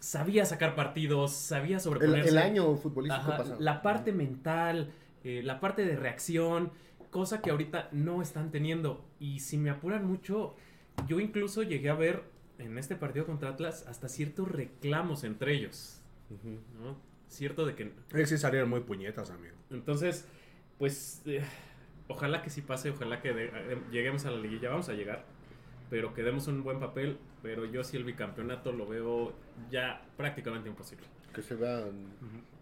[0.00, 2.30] Sabía sacar partidos, sabía el, sobreponerse.
[2.30, 3.60] el año futbolístico Ajá, pasado.
[3.60, 4.90] la parte mental,
[5.24, 6.70] eh, la parte de reacción,
[7.10, 9.04] cosa que ahorita no están teniendo.
[9.18, 10.54] Y si me apuran mucho,
[11.06, 12.22] yo incluso llegué a ver
[12.58, 16.00] en este partido contra Atlas hasta ciertos reclamos entre ellos.
[16.82, 16.96] ¿no?
[17.28, 17.92] Cierto de que...
[18.12, 19.54] Ahí sí salieron muy puñetas, amigo.
[19.70, 20.26] Entonces,
[20.78, 21.42] pues, eh,
[22.08, 24.70] ojalá que sí pase, ojalá que de- eh, lleguemos a la liguilla.
[24.70, 25.24] Vamos a llegar,
[25.90, 27.18] pero que demos un buen papel.
[27.42, 29.32] Pero yo sí el bicampeonato lo veo
[29.70, 31.06] ya prácticamente imposible.
[31.38, 31.92] Que se van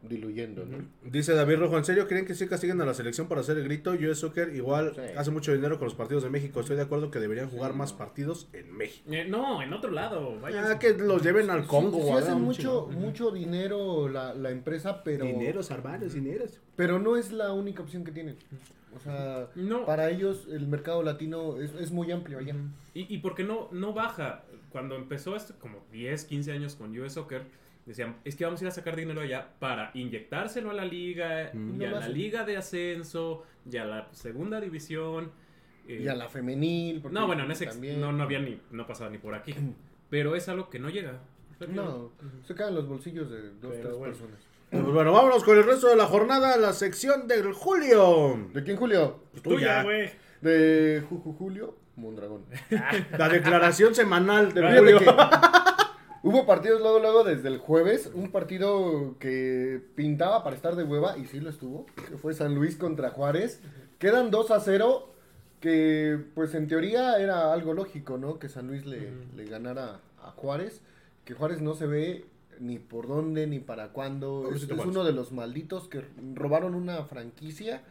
[0.03, 0.77] diluyendo, ¿no?
[1.11, 3.65] Dice David Rojo, ¿en serio creen que sí castiguen a la selección para hacer el
[3.65, 3.95] grito?
[3.95, 5.01] Yo es soccer igual Sí.
[5.17, 6.61] hace mucho dinero con los partidos de México.
[6.61, 9.11] Estoy de acuerdo que deberían jugar más partidos en México.
[9.11, 10.39] Eh, no, en otro lado.
[10.41, 10.63] Vaya.
[10.73, 11.97] Ah, que los lleven al Congo.
[11.99, 15.25] Sí, sí o a- hace un mucho, mucho dinero la, la empresa, pero...
[15.25, 16.61] Dineros, hermanos, dineros.
[16.77, 18.37] Pero no es la única opción que tienen.
[18.95, 19.87] O sea, No.
[19.87, 22.55] para ellos el mercado latino es, es muy amplio allá.
[22.95, 24.45] Y, y porque no, no baja.
[24.71, 27.43] Cuando empezó esto, como 10, 15 años con US Soccer,
[27.91, 31.51] decían, es que vamos a ir a sacar dinero allá para inyectárselo a la liga,
[31.53, 31.81] Mm.
[31.81, 35.31] y a No la liga de ascenso, y a la segunda división.
[35.89, 37.01] eh, Y a la femenil.
[37.13, 39.55] no, bueno, en ese también- no, no había ni, no pasaba ni por aquí.
[40.11, 41.21] Pero es algo que no llega.
[41.69, 42.11] No,
[42.45, 44.13] se caen los bolsillos de dos, Pero tres bueno.
[44.15, 44.41] personas.
[44.69, 48.49] Pues bueno, vámonos con el resto de la jornada, la sección del Julio.
[48.53, 49.21] ¿De quién, Julio?
[49.31, 50.11] Pues Tuya, güey.
[50.41, 52.45] De Juju Julio Mondragón.
[53.19, 54.99] La declaración semanal de Julio.
[54.99, 55.05] que
[56.27, 61.17] Hubo partidos luego, luego desde el jueves, un partido que pintaba para estar de hueva,
[61.17, 63.61] y sí lo estuvo, que fue San Luis contra Juárez.
[64.01, 65.09] Quedan 2 a 0,
[65.61, 68.41] que pues en teoría era algo lógico, ¿no?
[68.41, 70.83] Que San Luis le, le ganara a Juárez,
[71.25, 72.27] que Juárez no se ve
[72.59, 74.41] ni por dónde, ni para cuándo.
[74.41, 76.03] Es, Pobrecito es uno de los malditos que
[76.35, 77.83] robaron una franquicia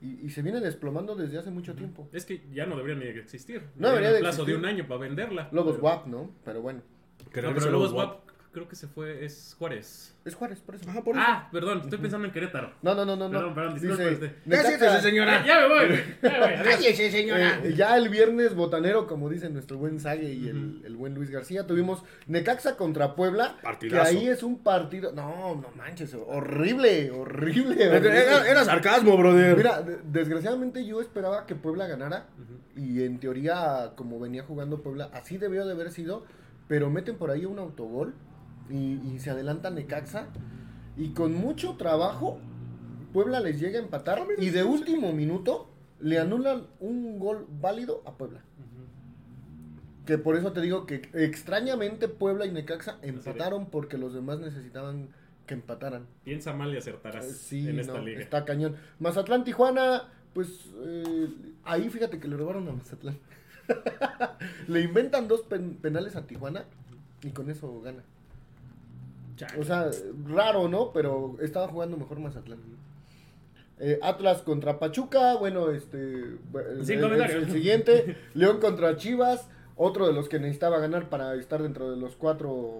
[0.00, 2.08] y, y se viene desplomando desde hace mucho tiempo.
[2.12, 3.64] Es que ya no debería ni existir.
[3.76, 4.54] No debería Tienen de plazo existir.
[4.54, 5.48] de un año para venderla.
[5.52, 6.30] Lobos Pero- WAP, ¿no?
[6.44, 6.80] Pero bueno,
[7.26, 8.22] No, regrese pero Lobos Lobos WAP.
[8.52, 10.14] Creo que se fue, es Juárez.
[10.26, 10.84] es Juárez, por eso.
[10.86, 11.24] Ajá, por eso.
[11.26, 12.74] Ah, perdón, estoy pensando en Querétaro.
[12.82, 13.30] No, no, no, no.
[13.30, 13.54] Perdón, no.
[13.54, 15.42] perdón, disculpe Cállese, señora.
[15.46, 16.00] Ya me voy, güey.
[16.22, 16.64] Ya me voy.
[16.70, 17.60] Cállese, señora.
[17.64, 21.30] Eh, ya el viernes botanero, como dice nuestro buen Sague y el, el buen Luis
[21.30, 23.56] García, tuvimos Necaxa contra Puebla.
[23.62, 24.10] Partidazo.
[24.10, 25.12] Que ahí es un partido.
[25.12, 27.82] No, no manches, horrible, horrible.
[27.82, 28.22] Era, horrible.
[28.22, 29.56] era- era sarcasmo, brother.
[29.56, 32.26] Mira, de- desgraciadamente yo esperaba que Puebla ganara.
[32.76, 36.26] Y en teoría, como venía jugando Puebla, así debió de haber sido.
[36.68, 38.14] Pero meten por ahí un autogol.
[38.70, 40.26] Y, y se adelanta Necaxa.
[40.96, 42.38] Y con mucho trabajo,
[43.12, 44.18] Puebla les llega a empatar.
[44.20, 44.68] Ah, mira, y de sí.
[44.68, 45.70] último minuto,
[46.00, 48.40] le anulan un gol válido a Puebla.
[50.06, 55.10] Que por eso te digo que extrañamente Puebla y Necaxa empataron porque los demás necesitaban
[55.46, 56.06] que empataran.
[56.24, 58.20] Piensa mal y acertarás Eh, Sí, en esta no, liga.
[58.20, 58.74] está cañón.
[58.98, 61.28] Mazatlán, Tijuana, pues eh,
[61.64, 63.16] ahí fíjate que le robaron a Mazatlán.
[64.68, 66.64] le inventan dos pen- penales a Tijuana
[67.22, 68.02] y con eso gana.
[69.36, 69.60] Chale.
[69.60, 69.90] O sea,
[70.26, 70.92] raro, ¿no?
[70.92, 72.58] Pero estaba jugando mejor Mazatlán.
[73.78, 76.36] Eh, Atlas contra Pachuca, bueno, este...
[76.82, 81.90] Sin el- siguiente, León contra Chivas, otro de los que necesitaba ganar para estar dentro
[81.90, 82.70] de los cuatro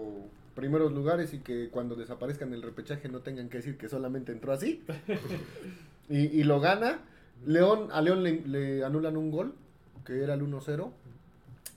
[0.55, 4.53] primeros lugares y que cuando desaparezcan el repechaje no tengan que decir que solamente entró
[4.53, 4.83] así.
[6.09, 6.99] y, y lo gana.
[7.45, 9.53] León, a León le, le anulan un gol,
[10.05, 10.91] que era el 1-0.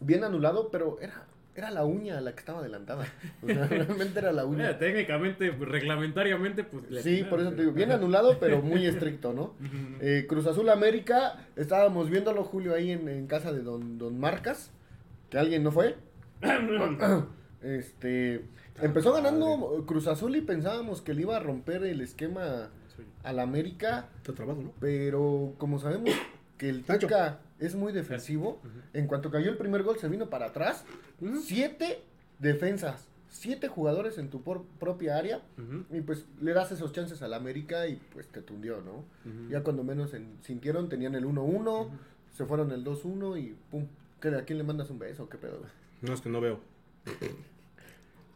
[0.01, 3.07] Bien anulado, pero era, era la uña la que estaba adelantada.
[3.43, 4.79] O sea, realmente era la uña.
[4.79, 7.03] técnicamente, reglamentariamente, pues.
[7.03, 9.55] Sí, por eso te digo, bien anulado, pero muy estricto, ¿no?
[10.01, 14.71] Eh, Cruz Azul América, estábamos viéndolo, Julio, ahí en, en casa de don, don Marcas,
[15.31, 15.97] que alguien no fue.
[17.63, 18.45] Este,
[18.81, 22.69] empezó ganando Cruz Azul y pensábamos que le iba a romper el esquema
[23.25, 24.73] al América, Está trabado, ¿no?
[24.79, 26.11] pero como sabemos
[26.59, 26.85] que el.
[26.85, 28.61] Tuca es muy defensivo,
[28.93, 30.85] en cuanto cayó el primer gol se vino para atrás,
[31.43, 32.01] siete
[32.39, 35.43] defensas siete jugadores en tu por- propia área
[35.93, 39.05] y pues le das esos chances al América y pues te tundió, ¿no?
[39.51, 41.91] Ya cuando menos en- sintieron, tenían el 1-1,
[42.33, 43.87] se fueron el 2-1 y pum.
[44.21, 45.29] ¿Qué, ¿A quién le mandas un beso?
[45.29, 45.61] ¿Qué pedo?
[46.03, 46.61] No, es que no veo.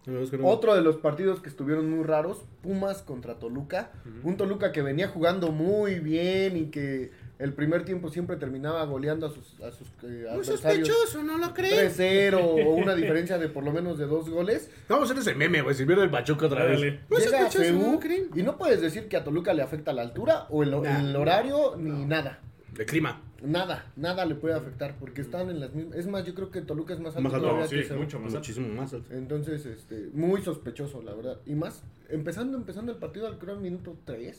[0.07, 0.53] No, es que no veo.
[0.53, 3.93] Otro de los partidos que estuvieron muy raros, Pumas contra Toluca.
[4.25, 9.27] Un Toluca que venía jugando muy bien y que el primer tiempo siempre terminaba goleando
[9.27, 11.99] a sus, a sus eh, Muy adversarios sospechoso, ¿no lo crees?
[11.99, 14.71] 3-0 o una diferencia de por lo menos de dos goles.
[14.89, 15.75] Vamos a hacer ese meme, güey.
[15.75, 16.79] Si viene el Pachuca otra vez.
[16.81, 18.29] Muy Llega a sospechoso, ¿no lo creen?
[18.35, 21.01] y no puedes decir que a Toluca le afecta la altura o el, Nah.
[21.01, 22.41] el horario ni nada.
[22.75, 23.23] De clima.
[23.43, 25.97] Nada, nada le puede afectar porque están en las mismas.
[25.97, 28.19] Es más, yo creo que Toluca es más alto Más alto, todavía sí, que mucho
[28.19, 28.39] más alto.
[28.39, 29.15] Muchísimo más alto.
[29.15, 31.39] Entonces, este, muy sospechoso, la verdad.
[31.47, 34.37] Y más, empezando, empezando el partido al creo al minuto 3,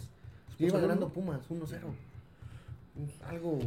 [0.59, 1.09] ya iba Pues, ganando.
[1.09, 1.77] Pumas 1-0.
[3.23, 3.59] Algo.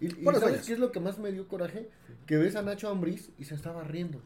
[0.00, 1.88] Y, y Buenas ¿sabes qué es lo que más me dio coraje?
[2.26, 4.20] Que ves a Nacho Ambriz y se estaba riendo.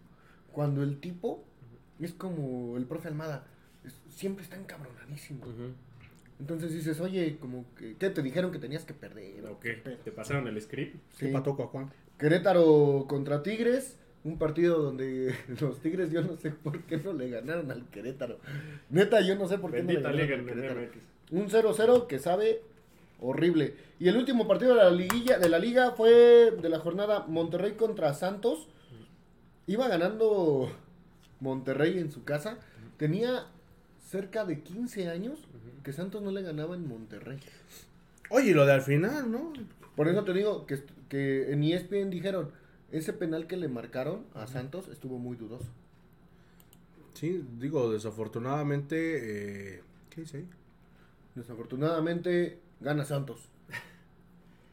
[0.53, 1.45] Cuando el tipo
[2.01, 3.47] es como el profe Almada,
[3.85, 5.45] es- siempre está encabronadísimo.
[5.45, 5.73] Ujú.
[6.41, 9.45] Entonces dices, oye, como que, ¿qué te dijeron que tenías que perder?
[9.47, 9.67] Ok,
[10.05, 10.97] te pasaron el script.
[11.17, 11.27] Sí.
[11.27, 11.91] ¿Qué patoco a Juan?
[12.19, 17.31] Querétaro contra Tigres, un partido donde los Tigres yo no sé por qué no le
[17.31, 18.39] ganaron al Querétaro.
[18.91, 21.05] Neta, yo no sé por qué Bendita no le ganaron al Querétaro.
[21.31, 22.63] Un 0-0 que sabe
[23.25, 23.75] horrible.
[23.99, 27.73] Y el último partido de la liguilla de la liga fue de la jornada Monterrey
[27.73, 28.69] contra Santos.
[29.67, 30.71] Iba ganando
[31.41, 32.59] Monterrey en su casa.
[32.99, 33.47] Tenía
[34.11, 35.39] cerca de 15 años
[35.83, 37.39] que Santos no le ganaba en Monterrey.
[38.31, 39.53] Oye, y lo de al final, ¿no?
[39.97, 42.51] Por eso te digo que, que en ESPN dijeron,
[42.93, 45.67] ese penal que le marcaron a Santos estuvo muy dudoso.
[47.15, 49.77] Sí, digo, desafortunadamente.
[49.77, 50.49] Eh, ¿Qué dice ahí?
[51.35, 53.49] Desafortunadamente gana Santos.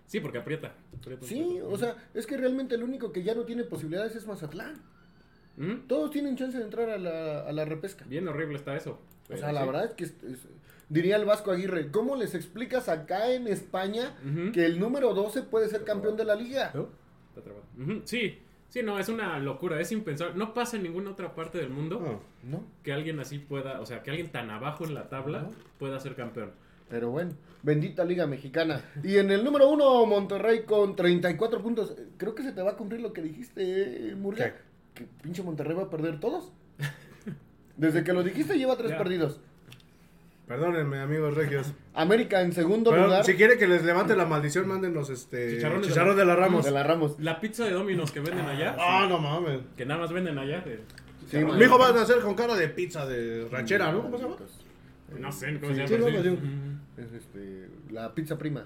[0.06, 0.74] Sí, porque aprieta.
[0.98, 4.28] aprieta Sí, o sea, es que realmente el único que ya no tiene posibilidades es
[4.28, 4.76] Mazatlán.
[5.58, 5.80] Ujú.
[5.88, 8.04] Todos tienen chance de entrar a la, a la repesca.
[8.06, 9.00] Bien horrible está eso.
[9.30, 10.48] O sea, la verdad es que, es- es-
[10.90, 14.14] diría el Vasco Aguirre, ¿cómo les explicas acá en España
[14.54, 16.72] que el número 12 puede ser campeón de la liga?
[16.74, 16.90] ¿No?
[17.30, 17.66] Está trabado.
[17.80, 20.36] Ujú, Sí, sí, no, es una locura, es impensable.
[20.36, 24.04] No pasa en ninguna otra parte del mundo No, que alguien así pueda, o sea,
[24.04, 26.52] que alguien tan abajo en la tabla pueda ser campeón.
[26.92, 27.32] Pero bueno,
[27.64, 28.82] bendita liga mexicana.
[29.02, 31.96] Y en el número 1, Monterrey con 34 puntos.
[32.18, 34.54] Creo que se te va a cumplir lo que dijiste, eh, Murga.
[34.94, 36.52] Que pinche Monterrey va a perder todos.
[37.78, 38.98] Desde que lo dijiste lleva tres Ya.
[38.98, 39.40] perdidos.
[40.48, 41.72] Perdónenme, amigos regios.
[41.94, 43.24] América en segundo Pero, lugar.
[43.24, 45.56] si quiere que les levante la maldición, mándenos este.
[45.56, 46.66] Chicharrones Chicharrón de de la- Ramos.
[46.66, 47.16] De la Ramos.
[47.20, 49.62] La pizza de Domino's que venden allá, Ah, no mames.
[49.78, 50.76] que nada más venden allá, de-
[51.22, 51.50] Sí, Chicharrón.
[51.52, 51.58] man.
[51.60, 54.02] Mi hijo va a nacer con cara de pizza de ranchera, ¿no?
[54.02, 54.36] ¿Cómo se llama?
[55.20, 55.98] no sé cómo Sí, se llama.
[56.00, 56.12] no, sí.
[56.12, 56.46] pues, Ujú.
[57.02, 58.64] Es este, la pizza prima.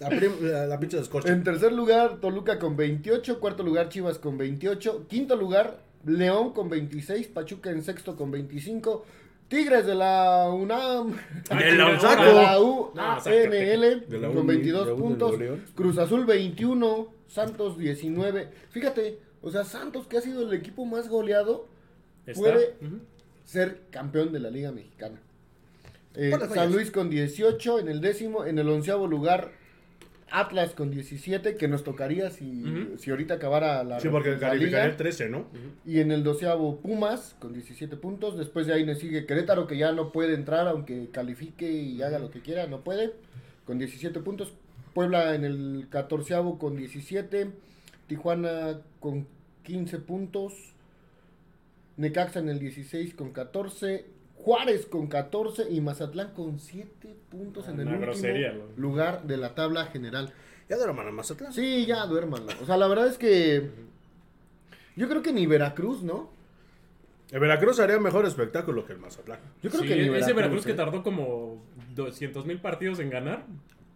[0.00, 1.30] La, prim- la- la pizza de escorche.
[1.30, 3.38] En tercer lugar, Toluca con 28.
[3.38, 5.06] Cuarto lugar, Chivas con 28.
[5.08, 7.28] Quinto lugar, León con 26.
[7.28, 9.04] Pachuca en sexto con 25.
[9.48, 11.12] Tigres de la UNAM.
[11.50, 12.22] Ah, De la Onsaco.
[12.24, 12.60] De la No,
[12.94, 15.34] UANL De la con Uni- 22 de la puntos.
[15.74, 17.12] Cruz Azul 21.
[17.28, 18.48] Santos 19.
[18.70, 21.66] Fíjate, o sea, Santos que ha sido el equipo más goleado
[22.26, 22.40] Está.
[22.40, 22.98] Puede- Ujú.
[23.44, 25.20] ser campeón de la Liga Mexicana.
[26.14, 26.72] Eh, San.
[26.72, 29.52] Luis con 18 en el décimo, en el onceavo lugar
[30.30, 32.64] Atlas con 17 que nos tocaría si,
[32.98, 34.96] si ahorita acabara la, Sí, porque la calificaría el liga.
[34.96, 35.46] 13, ¿no?
[35.84, 38.38] Y en el doceavo Pumas con 17 puntos.
[38.38, 42.18] Después de ahí nos sigue Querétaro que ya no puede entrar aunque califique y haga
[42.18, 43.12] lo que quiera, no puede.
[43.64, 44.52] Con 17 puntos.
[44.94, 47.50] Puebla en el catorceavo con 17.
[48.06, 49.26] Tijuana con
[49.64, 50.54] 15 puntos.
[51.96, 54.04] Necaxa en el 16 con 14.
[54.44, 58.64] Juárez con 14 y Mazatlán con 7 puntos en el último grosería, ¿no?
[58.76, 60.32] lugar de la tabla general.
[60.68, 61.52] Ya de la mano Mazatlán.
[61.52, 62.52] Sí, ya duérmanlo.
[62.62, 63.70] O sea, la verdad es que
[64.96, 66.30] yo creo que ni Veracruz, ¿no?
[67.30, 69.38] El Veracruz haría mejor espectáculo que el Mazatlán.
[69.62, 70.74] Yo creo Sí, que ni ese Veracruz, Veracruz que ¿eh?
[70.74, 71.62] tardó como
[71.94, 73.44] 200 mil partidos en ganar.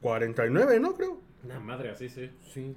[0.02, 0.94] 49, ¿no?
[0.94, 1.20] Creo.
[1.42, 2.30] Una madre, así, sí.
[2.52, 2.74] Sí.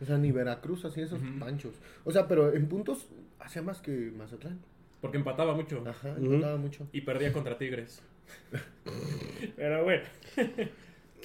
[0.00, 1.74] O sea, ni Veracruz hacía esos panchos.
[2.04, 3.06] O sea, pero en puntos
[3.40, 4.58] hacía más que Mazatlán.
[5.02, 5.84] Porque empataba mucho.
[5.86, 6.88] Ajá, empataba mucho.
[6.92, 8.00] Y perdía contra Tigres.
[9.56, 10.04] Pero bueno.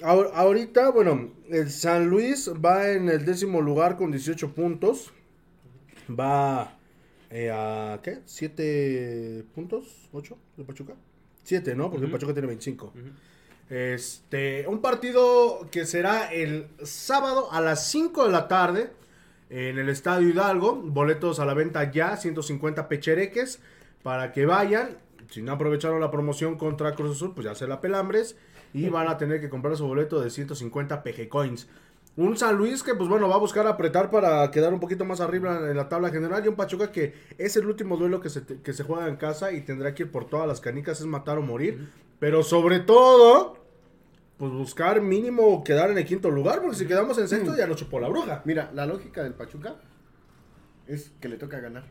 [0.02, 5.12] Ahor- Ahorita, bueno, el San Luis va en el décimo lugar con 18 puntos.
[6.10, 6.76] Va
[7.30, 8.18] eh, a, ¿qué?
[8.26, 10.08] ¿7 puntos?
[10.12, 10.94] ¿8 de Pachuca?
[11.44, 11.90] 7, ¿no?
[11.90, 12.12] Porque Ujú.
[12.12, 12.86] Pachuca tiene 25.
[12.86, 12.96] Ujú.
[13.70, 18.90] Este, un partido que será el sábado a las 5 de la tarde
[19.50, 20.74] en el Estadio Hidalgo.
[20.76, 23.60] Boletos a la venta ya, 150 pechereques
[24.02, 24.98] para que vayan.
[25.30, 28.36] Si no aprovecharon la promoción contra Cruz Azul, pues ya se la pelambres.
[28.74, 31.68] Y van a tener que comprar su boleto de 150 PG Coins.
[32.16, 35.20] Un San Luis que, pues bueno, va a buscar apretar para quedar un poquito más
[35.20, 36.44] arriba en la tabla general.
[36.44, 39.52] Y un Pachuca que es el último duelo que se, que se juega en casa
[39.52, 41.88] y tendrá que ir por todas las canicas, es matar o morir.
[42.18, 43.57] Pero sobre todo,
[44.38, 47.76] pues buscar mínimo quedar en el quinto lugar, porque si quedamos en sexto ya nos
[47.76, 48.42] chupó la bruja.
[48.44, 49.76] Mira, la lógica del Pachuca
[50.86, 51.84] es que le toca ganar.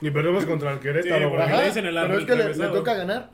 [0.00, 1.30] Y perdemos contra el Querétaro.
[1.30, 2.74] Sí, le dicen el pero es que le, le atravesado.
[2.74, 3.30] toca ganar.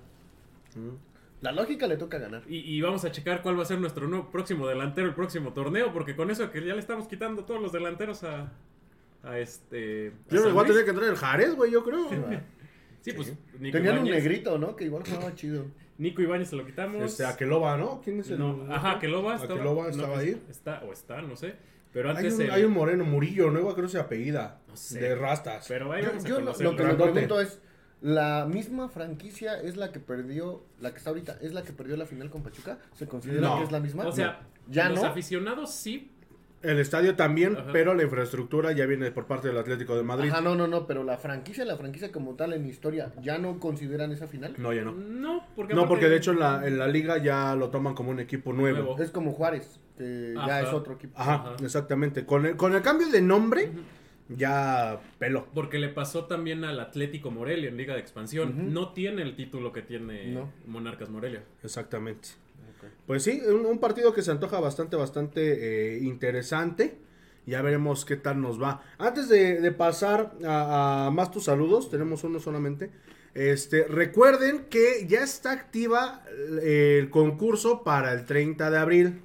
[1.40, 2.42] La lógica le toca ganar.
[2.46, 5.52] Y, y vamos a checar cuál va a ser nuestro nuevo próximo delantero el próximo
[5.54, 8.52] torneo, porque con eso que ya le estamos quitando todos los delanteros a,
[9.22, 10.12] a este...
[10.28, 10.66] a Yo San me voy a Luis.
[10.72, 12.08] tener que entrar el Jares, güey, yo creo.
[13.00, 14.74] Sí, pues Nico Tenían un Ibáñez- negrito, ¿no?
[14.74, 15.64] Que igual jugaba chido.
[15.98, 17.02] Nico Ibáñez se lo quitamos.
[17.02, 18.00] Este, Aqueloba, ¿no?
[18.02, 18.38] ¿Quién es el...?
[18.38, 20.42] No, ajá, Aqueloba estaba, Aqueloba estaba es- ahí.
[20.48, 21.56] Está, o está, no sé.
[21.92, 23.58] Pero Hay antes un, el- hay un moreno, Murillo, ¿no?
[23.58, 24.60] Igual creo que se apellida.
[24.68, 25.00] No sé.
[25.00, 25.66] De rastas.
[25.68, 27.60] Pero ahí Yo, vamos a yo lo, que me pregunto es,
[28.00, 31.96] ¿la misma franquicia es la que perdió, la que está ahorita, es la que perdió
[31.96, 32.78] la final con Pachuca?
[32.94, 33.58] ¿Se considera No.
[33.58, 34.06] que es la misma?
[34.06, 35.08] O sea, ¿Ya los no?
[35.08, 36.12] aficionados sí.
[36.60, 37.70] El estadio también, Ajá.
[37.72, 40.30] pero la infraestructura ya viene por parte del Atlético de Madrid.
[40.30, 43.60] Ajá, no, no, no, pero la franquicia, la franquicia como tal en historia, ¿ya no
[43.60, 44.54] consideran esa final?
[44.58, 44.92] No, ya no.
[44.92, 47.94] No, porque No, aparte- porque de hecho en la, en la liga ya lo toman
[47.94, 48.78] como un equipo nuevo.
[48.78, 49.02] Nuevo.
[49.02, 51.14] Es como Juárez, que ya es otro equipo.
[51.16, 51.56] Ajá, Ajá.
[51.62, 52.26] exactamente.
[52.26, 53.70] Con el, con el cambio de nombre,
[54.28, 55.46] ya peló.
[55.54, 58.72] Porque le pasó también al Atlético Morelia en Liga de Expansión.
[58.74, 60.50] No tiene el título que tiene No.
[60.66, 61.42] Monarcas Morelia.
[61.62, 62.30] Exactamente.
[63.06, 66.98] Pues sí, un, un partido que se antoja bastante, bastante eh, interesante.
[67.46, 68.82] Ya veremos qué tal nos va.
[68.98, 72.90] Antes de, de pasar a, a más tus saludos, tenemos uno solamente.
[73.34, 76.22] Este, recuerden que ya está activa
[76.62, 79.22] eh, el concurso para el 30 de abril.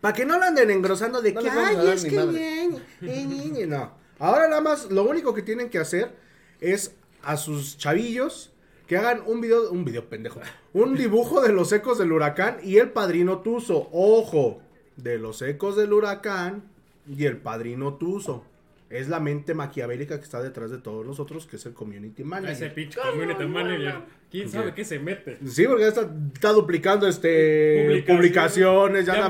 [0.00, 2.68] Para que no lo anden engrosando de No que, ay, es que madre".
[2.70, 3.66] ñe, ñe, ñe, ñe".
[3.66, 3.92] no.
[4.18, 6.14] Ahora nada más, lo único que tienen que hacer
[6.60, 8.49] es a sus chavillos
[8.90, 10.40] que hagan un video, un video pendejo,
[10.72, 13.88] un dibujo de los ecos del huracán y el padrino Tuzo.
[13.92, 14.60] Ojo,
[14.96, 16.64] de los ecos del huracán
[17.08, 18.44] y el padrino Tuzo.
[18.88, 22.28] Es la mente maquiavélica que está detrás de todos nosotros, que es el community Ese
[22.28, 22.74] manager.
[22.74, 23.94] pinche community manager.
[24.28, 25.38] ¿Quién sabe qué se mete?
[25.46, 28.16] Sí, porque ya está, está duplicando este Publicaciones.
[28.16, 29.28] publicaciones, ya Ya-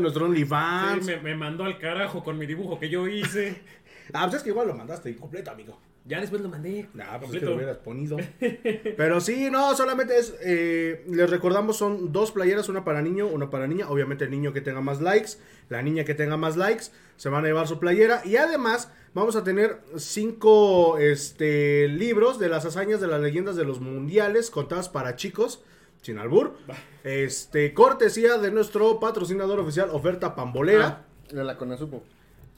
[0.00, 1.06] nuestro Sí, OnlyFans.
[1.06, 3.56] me, me mandó al carajo con mi dibujo que yo hice.
[4.12, 5.78] Ah, pues es que igual lo mandaste incompleto, amigo.
[6.04, 6.88] Ya después lo mandé.
[6.94, 8.16] Nah, pues es que lo hubieras ponido.
[8.96, 10.34] Pero sí, no, solamente es.
[10.42, 13.90] eh, les recordamos, son dos playeras, una para niño, una para niña.
[13.90, 15.32] Obviamente, el niño que tenga más likes,
[15.68, 16.84] la niña que tenga más likes,
[17.16, 18.22] se van a llevar su playera.
[18.24, 23.64] Y además, vamos a tener cinco este, libros de las hazañas de las leyendas de
[23.64, 25.62] los mundiales contadas para chicos.
[26.00, 26.56] Sin albur.
[27.04, 30.86] Este, cortesía de nuestro patrocinador oficial, Oferta Pambolera.
[30.86, 32.02] Ah, de la Conasupo.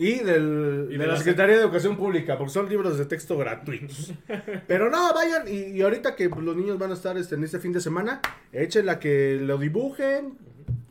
[0.00, 3.36] Y, del, Y de, de la Secretaría de Educación Pública, porque son libros de texto
[3.36, 4.14] gratuitos.
[4.66, 7.44] Pero no, vayan, y, y ahorita que pues, los niños van a estar este, en
[7.44, 10.38] este fin de semana, echen la que lo dibujen,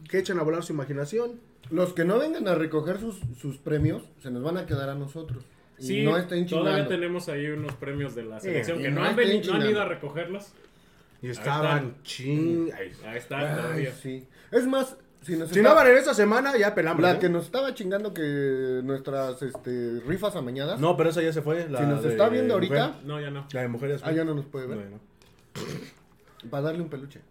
[0.07, 1.39] que echen a volar su imaginación.
[1.71, 4.95] Los que no vengan a recoger sus, sus premios, se nos van a quedar a
[4.95, 5.43] nosotros.
[5.79, 9.07] Y Sí, no estén todavía tenemos ahí unos premios de la selección que no no
[9.07, 10.53] han, venido, no han ido a recogerlos.
[11.21, 12.71] Y estaban ching...
[12.77, 12.91] ay.
[13.07, 13.91] Ahí está, Ay, todavía.
[13.93, 14.25] sí.
[14.51, 14.97] Es más,
[15.29, 17.01] si nos Si está- no van en esta semana, ya pelamos.
[17.01, 17.19] La ¿eh?
[17.19, 20.79] que nos estaba chingando que nuestras este, rifas amañadas.
[20.79, 21.69] No, pero esa ya se fue.
[21.69, 23.05] La Si nos de está viendo ahorita- mujer.
[23.05, 23.47] No, ya no.
[23.53, 24.77] La de mujer ya se Ah, ya no nos puede ver.
[24.77, 24.99] Bueno.
[26.49, 27.21] Para darle un peluche.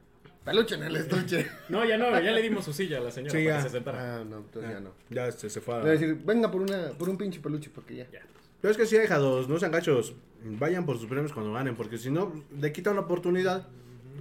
[0.44, 1.46] Peluche en el estuche.
[1.68, 3.62] No, ya no, ya le dimos su silla a la señora Sí, para ya.
[3.62, 4.16] que se sentara.
[4.20, 4.90] Ah, no, entonces ya no.
[5.10, 5.78] Ya se fue a...
[5.78, 8.06] Le voy a decir, venga por, una, por un pinche peluche, porque ya.
[8.10, 8.22] Ya.
[8.60, 10.14] Pero es que sí, hijados, no sean gachos.
[10.42, 13.66] Vayan por sus premios cuando ganen, porque si no, le quitan la oportunidad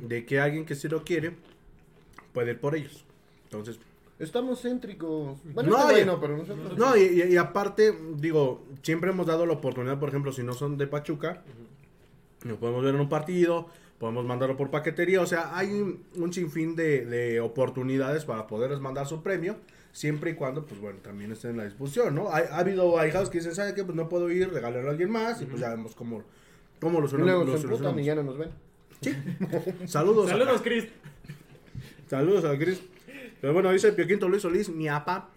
[0.01, 1.35] de que alguien que sí lo quiere
[2.33, 3.03] puede ir por ellos.
[3.51, 3.79] Entonces,
[4.19, 5.37] Estamos céntricos.
[5.53, 6.75] Bueno, No, este y- no, pero nosotros.
[6.75, 10.53] no, y, y- y aparte, digo, siempre hemos dado la oportunidad, por ejemplo, si no
[10.53, 11.43] son de Pachuca,
[12.43, 13.67] nos podemos ver en un partido,
[13.99, 18.79] podemos mandarlo por paquetería, o sea, hay un, un sinfín de, de oportunidades para poderles
[18.79, 19.55] mandar su premio.
[19.91, 22.29] Siempre y cuando, pues bueno, también estén en la disposición, ¿no?
[22.29, 23.83] Ha, ha habido ahijados que dicen, ¿sabe qué?
[23.83, 26.23] Pues no puedo ir, regalarlo a alguien más, y pues ya vemos cómo,
[26.79, 27.45] cómo lo solucionamos.
[27.45, 28.49] luego se emputan y ya no nos ven.
[29.85, 30.27] Saludos.
[30.29, 30.63] Saludos, acá.
[30.63, 30.85] Chris.
[32.07, 32.81] Saludos a Cris.
[33.41, 35.29] Pero bueno, dice Pioquinto Luis Solís, mi apa.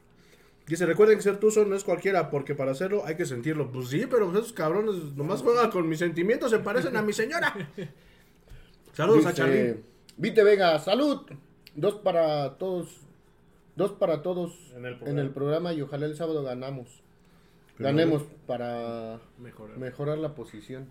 [0.66, 3.70] Dice, recuerden que ser tuzo no es cualquiera, porque para hacerlo hay que sentirlo.
[3.72, 7.53] Pues sí, pero esos cabrones nomás juegan con mis sentimientos, se parecen a mi señora.
[8.93, 9.77] Saludos a Charly.
[10.16, 11.22] Vite Vega, salud.
[11.75, 12.99] Dos para todos.
[13.77, 15.20] Dos para todos En el en programa.
[15.22, 17.03] el programa y ojalá el sábado ganamos.
[17.79, 19.79] Ganemos para Mejor.
[19.79, 20.89] mejorar la posición.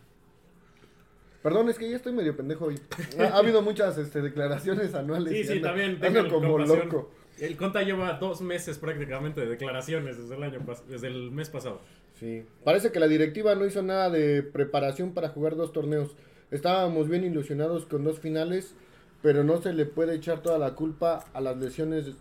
[1.41, 2.79] Perdón, es que ya estoy medio pendejo hoy.
[3.19, 5.33] Ha, ha habido muchas este, declaraciones anuales.
[5.33, 5.99] Sí, sí, también.
[5.99, 7.11] tengo como loco.
[7.37, 10.59] El Conta lleva dos meses prácticamente de declaraciones desde el año
[10.89, 11.79] desde el mes pasado.
[12.19, 12.43] Sí.
[12.65, 16.15] Parece que la directiva no hizo nada de preparación para jugar dos torneos.
[16.51, 18.75] Estábamos bien ilusionados con dos finales,
[19.21, 22.13] pero no se le puede echar toda la culpa a las lesiones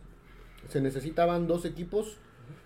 [0.69, 2.19] se necesitaban dos equipos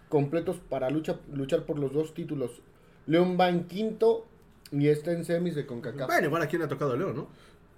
[0.09, 2.63] completos para lucha, luchar por los dos títulos.
[3.07, 4.27] León va en quinto
[4.73, 6.07] y está en semis de CONCACAF.
[6.09, 7.29] Bueno, igual aquí le ha tocado a León, ¿no?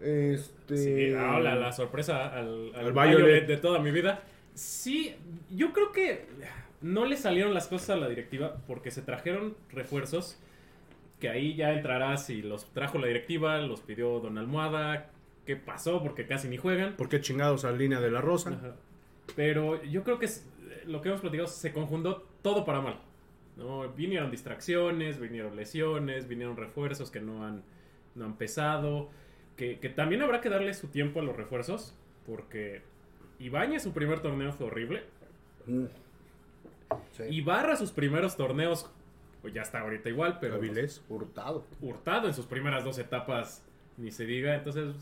[0.00, 0.76] Este...
[0.76, 3.46] Sí, ah, la, la sorpresa al, al Al Violet Violet.
[3.46, 4.22] de toda mi vida.
[4.54, 5.14] Sí,
[5.50, 6.26] yo creo que
[6.80, 10.38] no le salieron las cosas a la directiva porque se trajeron refuerzos
[11.20, 15.10] que ahí ya entrará si los trajo la directiva, los pidió Don Almohada,
[15.46, 16.96] qué pasó porque casi ni juegan.
[16.96, 18.50] ¿Por qué chingados a línea de la Rosa?
[18.50, 18.74] Ajá.
[19.36, 20.46] Pero yo creo que es-
[20.86, 22.98] lo que hemos platicado se conjuntó todo para mal.
[23.56, 23.88] ¿No?
[23.90, 27.62] Vinieron distracciones, vinieron lesiones, vinieron refuerzos que no han,
[28.14, 29.10] no han pesado.
[29.56, 31.94] Que, que también habrá que darle su tiempo a los refuerzos.
[32.26, 32.82] Porque
[33.38, 35.04] Ibañez su primer torneo fue horrible.
[35.66, 35.84] Mm.
[37.12, 37.22] Sí.
[37.30, 38.90] Ibarra sus primeros torneos,
[39.42, 41.04] pues ya está ahorita igual, pero Avilés.
[41.08, 41.64] Hurtado.
[41.80, 43.64] Hurtado en sus primeras dos etapas,
[43.96, 44.54] ni se diga.
[44.54, 44.94] Entonces,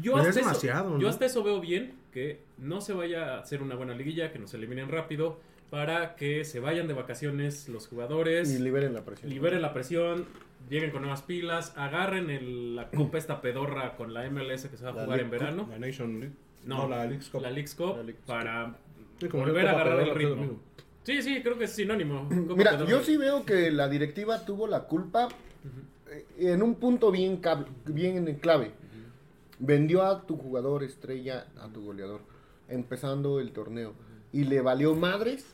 [0.00, 1.08] yo, Pues hasta, es eso, demasiado, yo ¿no?
[1.08, 4.52] hasta eso veo bien que no se vaya a hacer una buena liguilla, que nos
[4.54, 5.40] eliminen rápido,
[5.74, 9.28] para que se vayan de vacaciones los jugadores, Y liberen la presión.
[9.28, 10.24] liberen la presión,
[10.70, 14.84] lleguen con nuevas pilas, agarren el- la copa esta pedorra con la MLS que se
[14.84, 15.64] va a La jugar en League verano.
[15.64, 16.34] Cup, La Nation League.
[16.64, 17.42] No, No, la League's Cup.
[17.42, 18.26] La League's Cup, La League's Cup.
[18.26, 18.76] para
[19.18, 20.60] Sí, como volver a agarrar el lo ritmo.
[21.02, 22.28] Sí, sí, creo que es sinónimo.
[22.28, 22.90] Copa Mira, pedorra.
[22.90, 25.26] yo sí veo que la directiva tuvo la culpa
[26.08, 28.70] eh, en un punto bien, cab- bien clave.
[29.58, 32.20] Vendió a tu jugador estrella, a tu goleador,
[32.68, 33.92] empezando el torneo.
[34.32, 35.53] Y le valió madres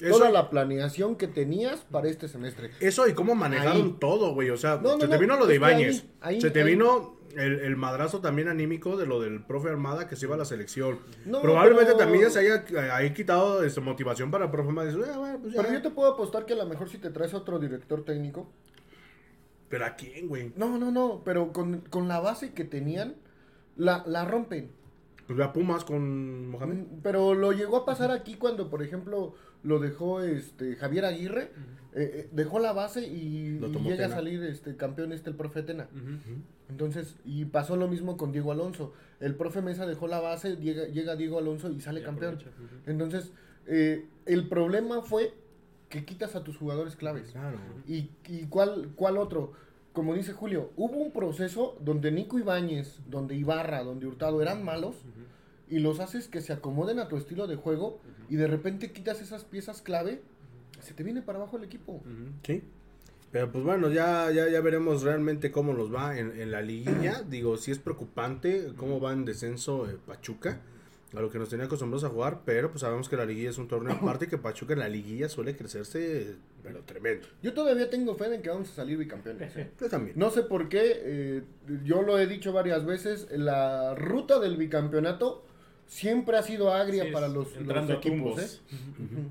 [0.00, 2.70] Eso, toda la planeación que tenías para este semestre.
[2.80, 3.96] eso y cómo manejaron Ahí.
[4.00, 4.50] todo, güey.
[4.50, 6.04] O sea, No, no, se te no, vino lo de ahí- Ibáñez.
[6.20, 10.16] ahí- se te vino el, el madrazo también anímico de lo del profe Armada que
[10.16, 10.98] se iba a la selección.
[11.42, 14.90] Probablemente pero- también se haya ahí quitado esta motivación para el profe Armada.
[14.90, 15.62] Dice, "Ah, bueno, pues ya".
[15.62, 18.50] Pero yo te puedo apostar que a lo mejor si te traes otro director técnico.
[19.68, 20.52] ¿Pero a quién, güey?
[20.56, 23.16] No, no, no, pero con, con la base que tenían,
[23.76, 24.70] la, la rompen.
[25.28, 26.76] Pues a Pumas con Mohamed.
[26.76, 31.50] Mm, Pero lo llegó a pasar aquí cuando, por ejemplo, lo dejó este Javier Aguirre,
[31.92, 34.06] eh, eh, dejó la base y, llega Tena.
[34.06, 35.86] a salir este campeón este el profe Tena.
[36.70, 38.94] Entonces, y pasó lo mismo con Diego Alonso.
[39.20, 42.38] El profe Mesa dejó la base, llega, llega Diego Alonso y sale Y campeón.
[42.86, 43.30] Entonces,
[43.66, 45.34] eh, el problema fue
[45.90, 47.32] que quitas a tus jugadores claves.
[47.32, 47.58] Claro.
[47.86, 49.52] ¿Y, y cuál, cuál otro?
[49.98, 54.94] Como dice Julio, hubo un proceso donde Nico Ibáñez, donde Ibarra, donde Hurtado eran malos
[55.68, 57.98] y los haces que se acomoden a tu estilo de juego
[58.30, 60.22] y de repente quitas esas piezas clave,
[60.78, 62.00] se te viene para abajo el equipo.
[62.44, 62.62] Sí.
[63.32, 67.24] Pero pues bueno, ya, ya, ya veremos realmente cómo nos va en, en la liguilla.
[67.28, 70.60] Digo, sí es preocupante cómo va en descenso eh, Pachuca,
[71.16, 73.58] a lo que nos tenía acostumbrados a jugar, pero pues sabemos que la liguilla es
[73.58, 77.26] un torneo aparte y que Pachuca en la liguilla suele crecerse, pero tremendo.
[77.42, 79.56] Yo todavía tengo fe en que vamos a salir bicampeones.
[79.56, 79.70] ¿eh?
[79.80, 80.18] Yo también.
[80.18, 81.42] No sé por qué, eh,
[81.84, 85.44] yo lo he dicho varias veces, la ruta del bicampeonato
[85.86, 88.18] siempre ha sido agria Sí, para los, los entrando a equipos.
[88.18, 88.62] tumbos.
[88.70, 89.28] ¿eh?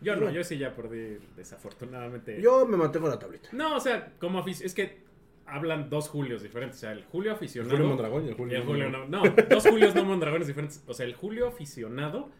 [0.00, 2.40] Yo no, yo sí ya perdí desafortunadamente.
[2.40, 3.48] Yo me mantengo en la tablita.
[3.52, 5.01] No, o sea, como es que
[5.46, 6.78] hablan dos Julios diferentes.
[6.78, 7.70] O sea, el Julio El aficionado.
[7.76, 8.56] Julio Mondragón y el y Julio.
[8.58, 9.06] el Julio no.
[9.06, 10.82] No, dos Julios no Mondragones diferentes.
[10.86, 12.30] O sea, el Julio aficionado.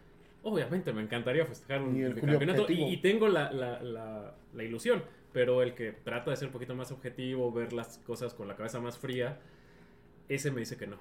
[0.45, 2.65] Obviamente me encantaría festejar un Y campeonato.
[2.69, 5.03] Y, y tengo la, la, la, la ilusión.
[5.31, 8.55] Pero el que trata de ser un poquito más objetivo, ver las cosas con la
[8.55, 9.39] cabeza más fría,
[10.29, 10.97] ese me dice que no.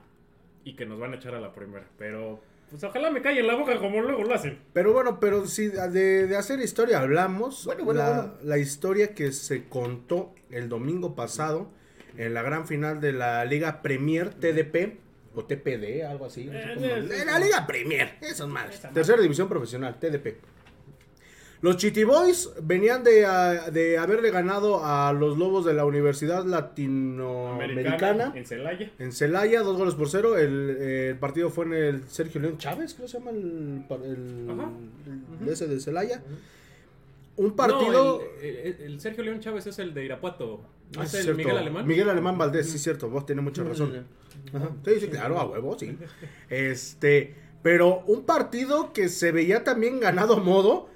[0.64, 1.86] Y que nos van a echar a la primera.
[1.98, 2.40] Pero,
[2.70, 4.58] pues ojalá me calle en la boca como luego lo hacen.
[4.72, 8.34] Pero bueno, pero si de, de hacer historia hablamos, Bueno, bueno, la, bueno.
[8.44, 11.68] la historia que se contó el domingo pasado
[12.16, 14.98] en la gran final de la Liga Premier TDP
[15.34, 16.44] o TPD, algo así.
[16.44, 17.24] no sé Eh, cómo- eh, sí.
[17.24, 18.80] la Liga Premier, esas madres.
[18.92, 20.36] Tercera división profesional, TDP.
[21.62, 26.44] Los Chitty Boys venían de, ah, de haberle ganado a los Lobos de la Universidad
[26.44, 28.90] Latinoamericana en Celaya.
[28.98, 30.36] en Celaya, dos goles por cero.
[30.36, 33.84] El, eh, el partido fue en el Sergio León Chávez, creo que se llama el,
[34.04, 34.70] el- Ajá.
[35.40, 36.20] el- ese de Celaya.
[37.36, 38.20] Un partido.
[38.20, 40.62] No, el, el- el Sergio León Chávez es el de Irapuato.
[40.94, 41.38] ¿No Ah, es el cierto.
[41.38, 41.86] Miguel Alemán?
[41.86, 43.08] Miguel Alemán Valdés, sí, cierto.
[43.08, 44.06] Vos tenés mucha razón.
[44.52, 44.70] Ajá.
[44.84, 45.96] Sí, sí, claro, a huevo, sí.
[46.50, 50.88] Este, pero un partido que se veía también ganado a modo,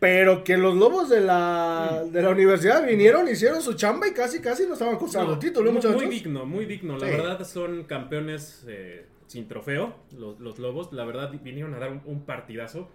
[0.00, 4.40] pero que los lobos de la, de la universidad vinieron, hicieron su chamba y casi,
[4.40, 6.08] casi no estaban cruzando No, título, muy, muchachos.
[6.08, 6.96] digno, muy digno.
[6.98, 7.12] La Sí.
[7.12, 10.92] verdad son campeones eh, sin trofeo, los, los Lobos.
[10.92, 12.88] La verdad vinieron a dar un, un partidazo.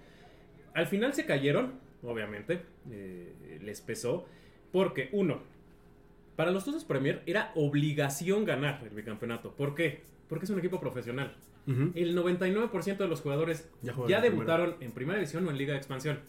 [0.73, 1.73] Al final se cayeron,
[2.03, 2.61] obviamente.
[2.91, 4.25] eh, les pesó.
[4.71, 5.41] Porque, uno,
[6.35, 9.51] para los Tuzos Premier era obligación ganar el bicampeonato.
[9.51, 10.01] ¿Por qué?
[10.29, 11.35] Porque es un equipo profesional.
[11.93, 13.69] El 99% de los jugadores
[14.09, 16.19] Ya debutaron en primera división o en liga de expansión.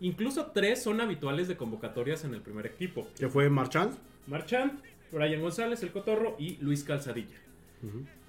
[0.00, 3.08] Incluso tres son habituales de convocatorias en el primer equipo.
[3.18, 3.94] Que fue Marchand.
[4.26, 4.80] Marchand,
[5.10, 7.36] Brian González, el Cotorro y Luis Calzadilla.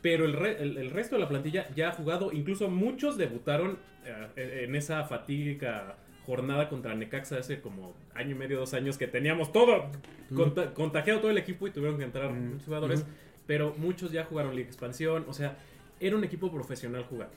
[0.02, 3.78] Pero el, re- el- el resto de la plantilla ya ha jugado, incluso muchos debutaron
[4.06, 9.08] eh, en esa fatídica jornada contra Necaxa hace como año y medio, dos años, que
[9.08, 9.90] teníamos todo
[10.34, 13.06] conta- contagiado todo el equipo y tuvieron que entrar muchos jugadores,
[13.46, 15.58] pero muchos ya jugaron Liga Expansión, o sea,
[16.00, 17.34] era un equipo profesional jugando.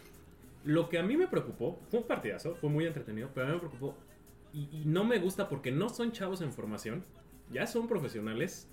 [0.64, 3.54] Lo que a mí me preocupó, fue un partidazo, fue muy entretenido, pero a mí
[3.54, 3.96] me preocupó
[4.52, 7.04] y, y no me gusta porque no son chavos en formación,
[7.52, 8.68] ya son profesionales,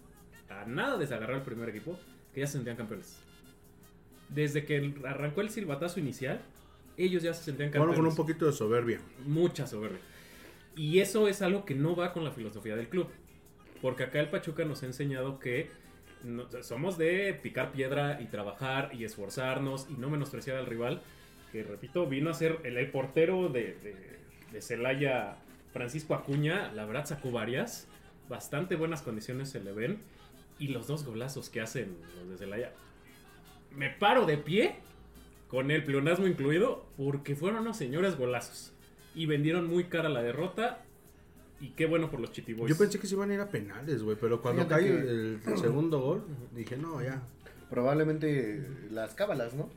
[0.50, 2.00] a nada de agarrar el primer equipo,
[2.34, 3.20] que ya se sentían campeones.
[4.30, 6.42] Desde que arrancó el silbatazo inicial,
[6.98, 7.98] ellos ya se sentían Bueno, campeones.
[8.00, 9.00] con un poquito de soberbia.
[9.26, 10.00] Mucha soberbia.
[10.76, 13.08] Y eso es algo que no va con la filosofía del club.
[13.82, 15.70] Porque acá el Pachuca nos ha enseñado que
[16.24, 21.02] no- somos de picar piedra y trabajar y esforzarnos y no menospreciar al rival.
[21.52, 23.96] Que repito, vino a ser el, el portero de, de,
[24.52, 25.38] de Celaya,
[25.74, 26.72] Francisco Acuña.
[26.74, 27.88] La verdad sacó varias.
[28.30, 30.00] Bastante buenas condiciones se le ven.
[30.60, 32.72] Y los dos golazos que hacen los de Celaya.
[33.76, 34.76] Me paro de pie
[35.54, 38.74] con el pleonasmo incluido, porque fueron unos señores golazos.
[39.14, 40.82] Y vendieron muy cara la derrota.
[41.62, 42.68] Y qué bueno por los Chitiboys.
[42.72, 45.10] Yo pensé que se iban a ir a penales, güey, pero cuando Fíjate cae que-
[45.10, 46.24] el, segundo gol,
[46.56, 47.22] dije, no, ya.
[47.70, 49.70] Probablemente las cábalas, ¿no?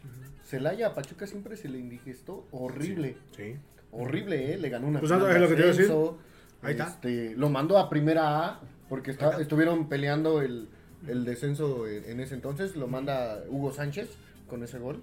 [0.45, 3.19] Celaya a Pachuca siempre se le indigestó horrible.
[3.37, 3.57] Sí.
[3.93, 4.59] Horrible, ¿eh?
[4.59, 5.85] Le ganó una Pues, final es de lo que te iba a decir.
[5.85, 6.19] ascenso,
[6.63, 6.87] Ahí está.
[6.87, 10.69] este, Lo mandó a primera A porque está- estuvieron peleando el,
[11.07, 12.77] el descenso en, en ese entonces.
[12.77, 14.09] Lo manda Hugo Sánchez
[14.49, 15.03] con ese gol.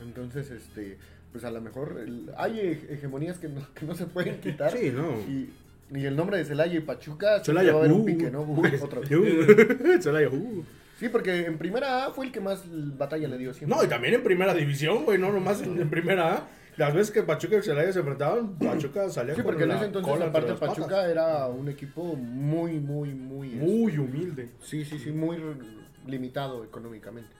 [0.00, 0.98] Entonces, este,
[1.32, 4.70] pues a lo mejor el- hay hege- hegemonías que no, que no se pueden quitar.
[4.76, 5.12] Sí, no.
[5.28, 5.50] Y,
[5.94, 8.04] y el nombre de Celaya y Pachuca, Celaya, va a haber un uh.
[8.04, 8.42] pique, ¿no?
[8.42, 9.00] Uh, otro.
[9.00, 10.64] Uh, Celaya, uh.
[10.98, 12.64] Sí, porque en primera A fue el que más
[12.98, 13.76] batalla le dio siempre.
[13.76, 16.48] No, y también en primera división, güey, no nomás en, en primera A.
[16.76, 20.20] Las veces que Pachuca y Celaya se enfrentaban, Pachuca salía Sí, porque en ese entonces,
[20.20, 21.10] aparte, Pachuca patas.
[21.10, 23.48] era un equipo muy, muy, muy.
[23.50, 24.48] Muy humilde.
[24.62, 25.38] Sí, sí, sí, muy
[26.06, 27.30] limitado económicamente.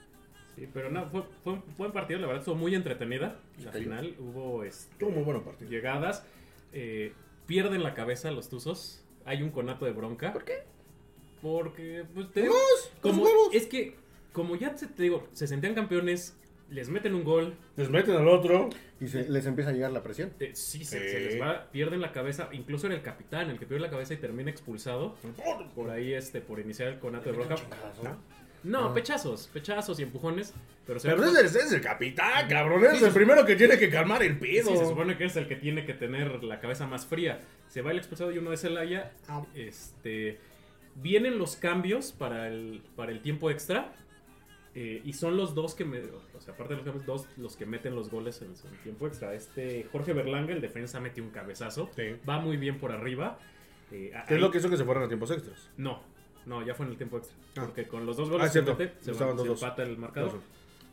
[0.59, 3.39] Sí, pero no, fue, fue un buen partido, la verdad, estuvo muy entretenida.
[3.63, 3.85] La cayó.
[3.85, 5.71] final hubo este, muy bueno partido.
[5.71, 6.25] llegadas.
[6.73, 7.13] eh,
[7.47, 9.03] pierden la cabeza los Tuzos.
[9.25, 10.33] Hay un conato de bronca.
[10.33, 10.63] ¿Por qué?
[11.41, 12.53] Porque, pues te digo,
[12.99, 13.95] como, es que,
[14.33, 16.35] como ya te, te digo, se sentían campeones,
[16.69, 18.69] les meten un gol, Les meten al otro.
[18.99, 20.33] Y se, les empieza a llegar la presión.
[20.41, 22.49] eh, sí, se, se les va, pierden la cabeza.
[22.51, 25.15] Incluso era el capitán el que pierde la cabeza y termina expulsado.
[25.73, 27.55] Por ahí, este, por iniciar el conato de bronca.
[28.63, 30.53] No, pechazos, pechazos y empujones.
[30.85, 32.83] Pero, Pero es, es el capitán, cabrón.
[32.85, 34.71] Es el primero que tiene que calmar el pedo.
[34.71, 37.39] Sí, se supone que es el que tiene que tener la cabeza más fría.
[37.67, 39.11] Se va el expulsado y uno de Celaya.
[39.27, 39.43] Ah.
[39.55, 40.39] Este,
[40.95, 43.93] vienen los cambios para el, para el tiempo extra.
[44.75, 47.55] eh, y son los dos que me, o sea, aparte de los cambios, dos los
[47.55, 49.33] que meten los goles en el tiempo extra.
[49.33, 51.89] Este Jorge Berlanga, el defensa, metió un cabezazo.
[51.95, 52.15] Sí.
[52.27, 53.39] Va muy bien por arriba.
[53.91, 55.69] Eh, ¿Qué es lo que hizo que se fueran a tiempos extras?
[55.77, 56.03] No,
[56.49, 57.35] no, ya fue en el tiempo extra.
[57.55, 57.61] Ah.
[57.65, 58.75] Porque con los dos goles Ah, que cierto.
[58.75, 59.53] mete, se, va- Estaban se 2-2.
[59.53, 60.31] empata el marcador.
[60.33, 60.41] Dos.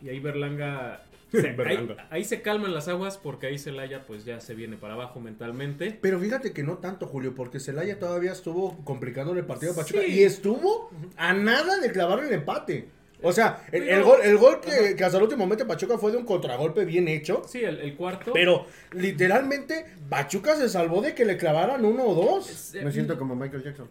[0.03, 1.03] Y ahí Berlanga.
[1.33, 1.95] se- Berlanga.
[2.11, 5.19] Ahí, ahí se calman las aguas porque ahí Celaya pues ya se viene para abajo
[5.21, 5.99] mentalmente.
[6.01, 10.01] Pero fíjate que no tanto, Julio, porque Celaya todavía estuvo complicando el partido de Pachuca
[10.03, 10.13] Sí.
[10.13, 12.91] y estuvo a nada de clavar el empate.
[13.23, 16.19] O sea, el, gol, el gol que, que hasta el último momento Pachuca fue de
[16.19, 17.43] un contragolpe bien hecho.
[17.49, 18.33] Sí, el, el cuarto.
[18.35, 22.75] Pero literalmente Pachuca se salvó de que le clavaran uno o dos.
[22.75, 23.89] Me siento como Michael Jackson.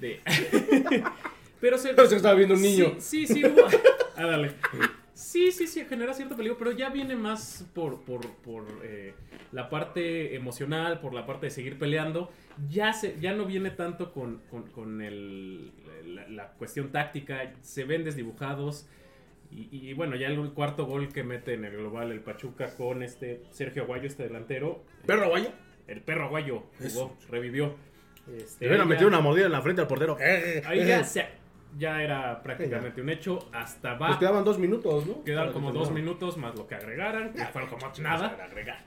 [0.00, 0.20] De-
[1.60, 1.94] pero se.
[1.94, 2.94] Pero se estaba viendo un niño.
[2.98, 3.66] Sí, sí, sí, hubo-
[4.16, 4.52] Ah, dale.
[5.14, 9.14] Sí, sí, sí, genera cierto peligro, pero ya viene más por, por, por eh,
[9.52, 12.30] la parte emocional, por la parte de seguir peleando.
[12.68, 15.72] Ya, se, ya no viene tanto con, con, con el,
[16.06, 18.88] la, la cuestión táctica, se ven desdibujados.
[19.50, 23.02] Y, y bueno, ya el cuarto gol que mete en el global el Pachuca con
[23.02, 24.84] este Sergio Aguayo, este delantero.
[25.06, 25.50] Perro aguayo.
[25.86, 27.74] El perro Aguayo jugó, revivió.
[28.36, 30.16] Este, Le metido una mordida en la frente al portero.
[30.66, 31.28] Ahí ya, se-
[31.78, 33.48] ya era prácticamente un hecho.
[33.52, 34.08] Hasta va.
[34.08, 35.22] Pues quedaban dos minutos, ¿no?
[35.24, 38.36] Quedaron Para como dos minutos más lo que agregaran, que fueron como nada.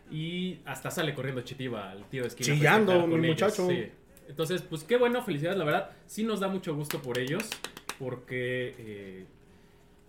[0.09, 2.53] Y hasta sale corriendo Chitiba, al tío de esquina.
[2.53, 3.67] a Chillando, mi muchacho.
[3.67, 3.91] sí.
[4.27, 5.89] Entonces, pues qué bueno, felicidades, la verdad.
[6.05, 7.43] Sí nos da mucho gusto por ellos,
[7.99, 9.25] porque eh,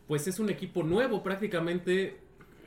[0.06, 2.18] pues es un equipo nuevo prácticamente.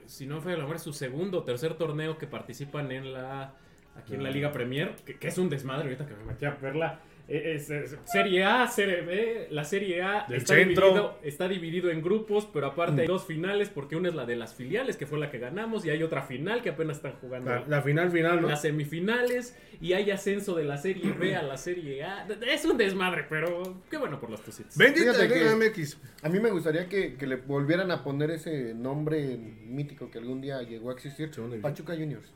[0.06, 3.54] Si no memoria, es su segundo o tercer torneo que participan en la
[3.96, 6.52] aquí en la Liga Premier, que, que es un desmadre ahorita que me metí a
[6.52, 7.00] verla.
[7.28, 10.54] Eh, es- es- serie A, Serie B, la Serie A está
[10.94, 14.36] dividido, está dividido en grupos, pero aparte hay dos finales, porque una es la de
[14.36, 17.50] las filiales, que fue la que ganamos, y hay otra final que apenas están jugando
[17.50, 18.48] La, la final, final, ¿no?
[18.50, 22.28] las semifinales, y hay ascenso de la Serie B a la Serie A.
[22.48, 24.78] Es un desmadre, pero qué bueno por los Tusitos.
[24.78, 25.98] Bendita Fíjate que- MX.
[26.22, 29.36] A mí me gustaría que, que le volvieran a poner ese nombre
[29.66, 31.32] mítico que algún día llegó a existir.
[31.62, 32.32] Pachuca Juniors.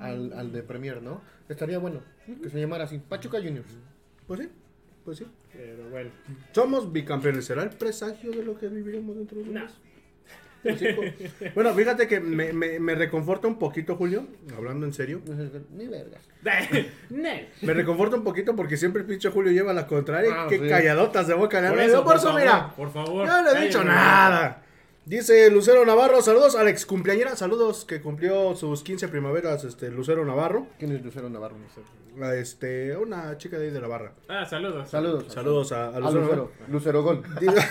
[0.00, 1.20] Al, al de Premier, ¿no?
[1.48, 2.00] Estaría bueno
[2.42, 2.98] que se llamara así.
[2.98, 3.68] Pachuca Juniors.
[4.26, 4.48] Pues sí,
[5.04, 5.26] pues sí.
[5.52, 6.10] Pero bueno.
[6.52, 7.44] Somos bicampeones.
[7.44, 9.60] ¿Será el presagio de lo que viviremos dentro de un No.
[9.62, 9.72] mes?
[10.66, 11.02] hocico.
[11.54, 15.20] Bueno, fíjate que me, me, me reconforta un poquito, Julio, hablando en serio.
[15.72, 16.22] Ni vergas.
[17.10, 20.30] Me reconforta un poquito porque siempre el pinche Julio lleva la contraria.
[20.44, 20.68] Ah, Qué sí.
[20.68, 22.74] calladotas de boca le Por eso, Por por eso, favor, mira.
[22.74, 24.62] por favor, Yo no he dicho nada.
[25.06, 29.90] Dice Lucero Navarro, saludos a la ex cumpleañera, saludos que cumplió sus 15 primaveras, este,
[29.90, 30.66] Lucero Navarro.
[30.78, 31.56] ¿Quién es Lucero Navarro?
[32.22, 34.12] A, Este, una chica de ahí de la barra.
[34.28, 34.88] Ah, saludos.
[34.88, 35.26] Saludos.
[35.30, 36.20] Saludos a, a A Lucero.
[36.20, 36.50] Lucero.
[36.68, 37.22] Lucero Gol.
[37.38, 37.54] Dice-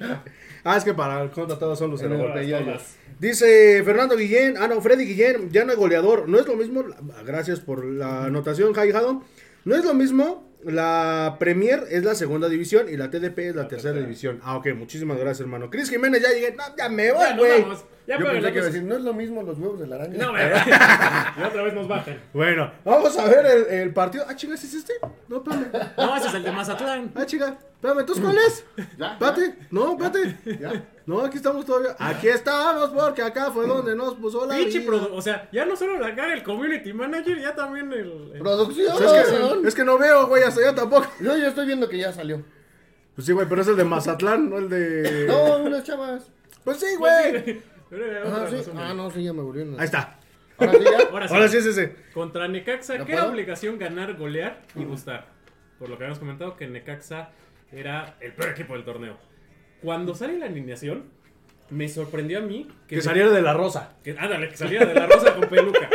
[0.64, 2.16] ah, es que para el contra todos son Lucero.
[2.16, 2.96] Todas.
[3.18, 6.26] Dice Fernando Guillén, ah no, Freddy Guillén, ya no es goleador.
[6.30, 6.82] No es lo mismo,
[7.26, 9.22] gracias por la anotación, Jai Jadon.
[9.66, 13.68] No es lo mismo, la Premier es la segunda división y la TDP es la,
[13.68, 14.00] tercera, tercera.
[14.00, 14.40] división.
[14.42, 15.70] Ah, ok, muchísimas gracias, hermano.
[15.70, 17.64] Cris Jiménez, ya llegué, no, ya me voy, güey.
[18.10, 18.64] Ya Yo pensé que iba a cosa.
[18.66, 20.18] decir, no es lo mismo los huevos de la araña.
[20.18, 20.66] No, ¿verdad?
[21.38, 22.20] y otra vez nos bajan.
[22.32, 24.24] Bueno, vamos a ver el, el partido.
[24.28, 24.94] Ah, chinga, ¿sí es este?
[25.28, 25.68] No, espérame.
[25.96, 27.12] No, ese es el de Mazatlán.
[27.14, 28.64] Ah, chica, espérame, ¿entonces cuál es?
[28.98, 30.36] Ya, Espérate, no, espérate.
[30.60, 30.84] Ya.
[31.06, 31.94] No, aquí estamos todavía.
[32.00, 34.90] Aquí estamos porque acá fue donde nos puso la Pinche vida.
[34.90, 38.32] produ- O sea, ya no solo la cara el community manager, ya también el.
[38.34, 38.92] el- Producción.
[38.92, 41.06] O sea, es, que, es que no veo, güey, hasta yo tampoco.
[41.20, 42.42] Yo ya estoy viendo que ya salió.
[43.14, 45.26] Pues sí, güey, pero es el de Mazatlán, no el de.
[45.28, 46.24] No, unas chavas.
[46.64, 47.62] Pues sí, Pues güey.
[47.92, 48.70] Ah, sí.
[48.76, 49.78] Ah, no, sí, ya me volvieron.
[49.78, 50.18] Ahí está.
[50.58, 51.08] Ahora sí, ya.
[51.10, 51.34] Ahora sí.
[51.34, 51.96] Ahora sí es ese.
[52.12, 53.30] Contra Necaxa, ¿Ya ¿qué puedo?
[53.30, 55.28] obligación ganar, golear y gustar?
[55.78, 57.30] Por lo que habíamos comentado que Necaxa
[57.72, 59.16] era el peor equipo del torneo.
[59.82, 61.04] Cuando sale la alineación,
[61.70, 63.96] me sorprendió a mí que, Que me- saliera de la rosa.
[64.04, 65.88] que- ándale, que saliera de la rosa con peluca.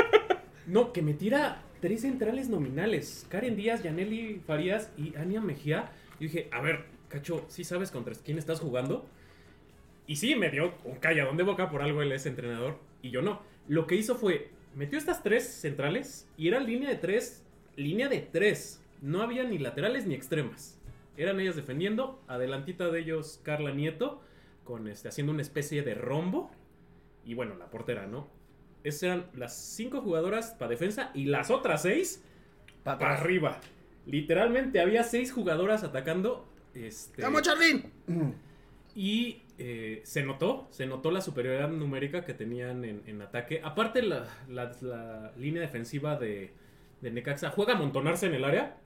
[0.68, 3.28] No, que me tira tres centrales nominales.
[3.30, 5.92] Karen Díaz, Yaneli Farías y Ania Mejía.
[6.20, 9.06] Y dije, a ver, Cacho, ¿sí sabes contra quién estás jugando?
[10.08, 13.22] Y sí, me dio un calladón de boca, por algo él es entrenador y yo
[13.22, 13.42] no.
[13.68, 17.44] Lo que hizo fue, metió estas tres centrales y era línea de tres,
[17.76, 18.84] línea de tres.
[19.02, 20.80] No había ni laterales ni extremas.
[21.18, 24.22] Eran ellas defendiendo, adelantita de ellos Carla Nieto,
[24.64, 26.52] con este, haciendo una especie de rombo.
[27.24, 28.28] Y bueno, la portera, ¿no?
[28.84, 32.24] Esas eran las cinco jugadoras para defensa y las otras seis
[32.86, 33.60] Pa' para arriba.
[34.06, 36.48] Literalmente había seis jugadoras atacando.
[36.76, 37.92] Este, ¡Vamos, Charlín!
[38.96, 43.62] y eh, se notó, se notó la superioridad numérica que tenían en, en ataque.
[43.64, 46.52] Aparte, la, la- línea defensiva de,
[47.02, 48.78] de Necaxa juega a amontonarse en el área.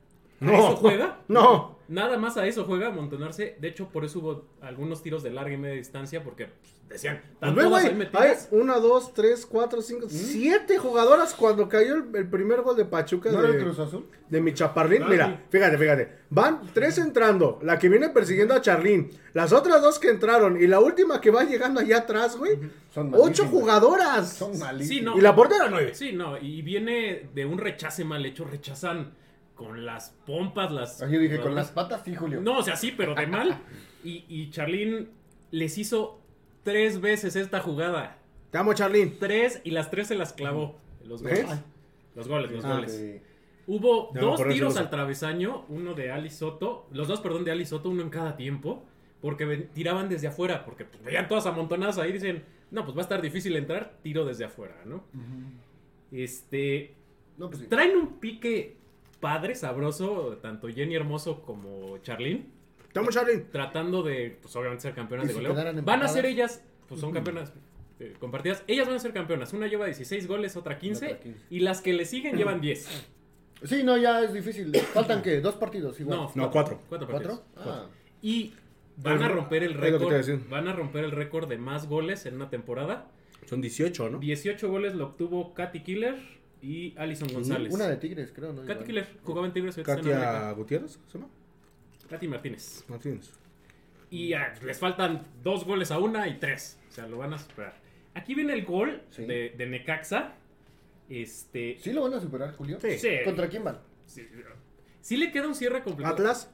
[0.42, 0.54] ¿A No.
[0.54, 1.20] eso juega?
[1.28, 1.78] No.
[1.88, 3.56] Nada más a eso juega, a amontonarse.
[3.60, 7.18] De hecho, por eso hubo algunos tiros de larga y media distancia, porque pues, decían,
[7.18, 8.08] Pues ¿están ve, todas güey.
[8.14, 12.76] ahí Hay una, dos, tres, cuatro, cinco, siete jugadoras cuando cayó el, el primer gol
[12.78, 14.06] de Pachuca ¿No era el de, Cruz Azul?
[14.30, 15.02] de mi chaparrín.
[15.02, 15.34] Ah, Mira, sí.
[15.50, 16.12] fíjate, fíjate.
[16.30, 17.58] Van tres entrando.
[17.64, 19.10] La que viene persiguiendo a Charlín.
[19.34, 20.62] Las otras dos que entraron.
[20.62, 22.52] Y la última que va llegando allá atrás, güey.
[22.94, 23.50] Son Ocho malísimas.
[23.52, 24.34] jugadoras.
[24.34, 24.88] Son malísimas.
[24.88, 25.18] Sí, no.
[25.18, 25.96] Y la portera nueve.
[25.96, 29.14] Sí, no, y viene de un rechace mal hecho, rechazan
[29.60, 31.02] con las pompas, las...
[31.02, 32.40] Ah, Yo dije, con las patas sí, Julio.
[32.40, 33.58] No, o sea, sí, pero de mal.
[34.06, 35.10] Y, y Charlín
[35.52, 36.22] les hizo
[36.64, 38.18] tres veces esta jugada.
[38.50, 39.18] Te amo, Charlín.
[39.20, 40.80] Tres y las tres se las clavó.
[41.04, 41.44] Los ¿Ves?
[41.46, 41.60] goles.
[42.16, 42.96] Los goles, los Ah, goles.
[42.96, 43.22] Sí.
[43.68, 47.66] Hubo No, dos tiros al travesaño, uno de Ali Soto, los dos, perdón, de Ali
[47.66, 48.86] Soto, uno en cada tiempo,
[49.20, 53.04] porque tiraban desde afuera, porque pues, veían todas amontonadas ahí, dicen, no, pues va a
[53.04, 55.04] estar difícil entrar, tiro desde afuera, ¿no?
[56.12, 56.96] Este,
[57.38, 57.68] No, pues sí.
[57.68, 58.78] traen un pique
[59.20, 62.46] padre, sabroso, tanto Jenny Hermoso como Charlene,
[62.94, 63.46] Te amo, Charlín.
[63.52, 65.84] tratando de, pues obviamente ser campeonas ¿Y de si goleo.
[65.84, 67.54] Van a ser ellas, pues son campeonas
[68.00, 71.40] eh, compartidas, ellas van a ser campeonas, una lleva 16 goles, otra 15, Otra 15.
[71.50, 73.08] y las que le siguen llevan 10.
[73.64, 74.74] Sí, no, ya es difícil.
[74.94, 76.18] Faltan qué, dos partidos igual.
[76.18, 76.82] No, No, cuatro.
[76.88, 77.42] Cuatro partidos.
[77.56, 77.72] ¿Cuatro?
[77.72, 77.88] Ah.
[78.22, 78.54] Y
[78.98, 80.50] van a romper el que récord.
[80.50, 83.12] Van a romper el récord de más goles en una temporada.
[83.46, 84.20] Son 18, ¿no?
[84.20, 87.74] 18 goles lo obtuvo Katy Killer y Alison González.
[87.74, 88.66] Una de Tigres, creo, ¿no?
[88.66, 88.86] Katy.
[88.86, 89.76] Killer jugaba en Tigres.
[89.84, 90.52] Katia.
[90.52, 91.30] Gutiérrez, ¿se llama?
[92.10, 92.84] Katy Martínez.
[92.88, 93.30] Martínez.
[94.12, 96.80] Y ah, les faltan dos goles a una y tres.
[96.90, 97.76] O sea, lo van a superar.
[98.16, 99.26] Aquí viene el gol Sí.
[99.26, 100.34] de, de Necaxa.
[101.10, 101.78] Este.
[101.80, 102.80] ¿Sí lo van a superar, Julio?
[102.82, 102.98] Sí.
[102.98, 103.10] Sí.
[103.24, 103.80] ¿Contra quién van?
[104.06, 104.28] Sí,
[105.02, 106.16] sí le queda un cierre complicado.
[106.16, 106.50] Atlas.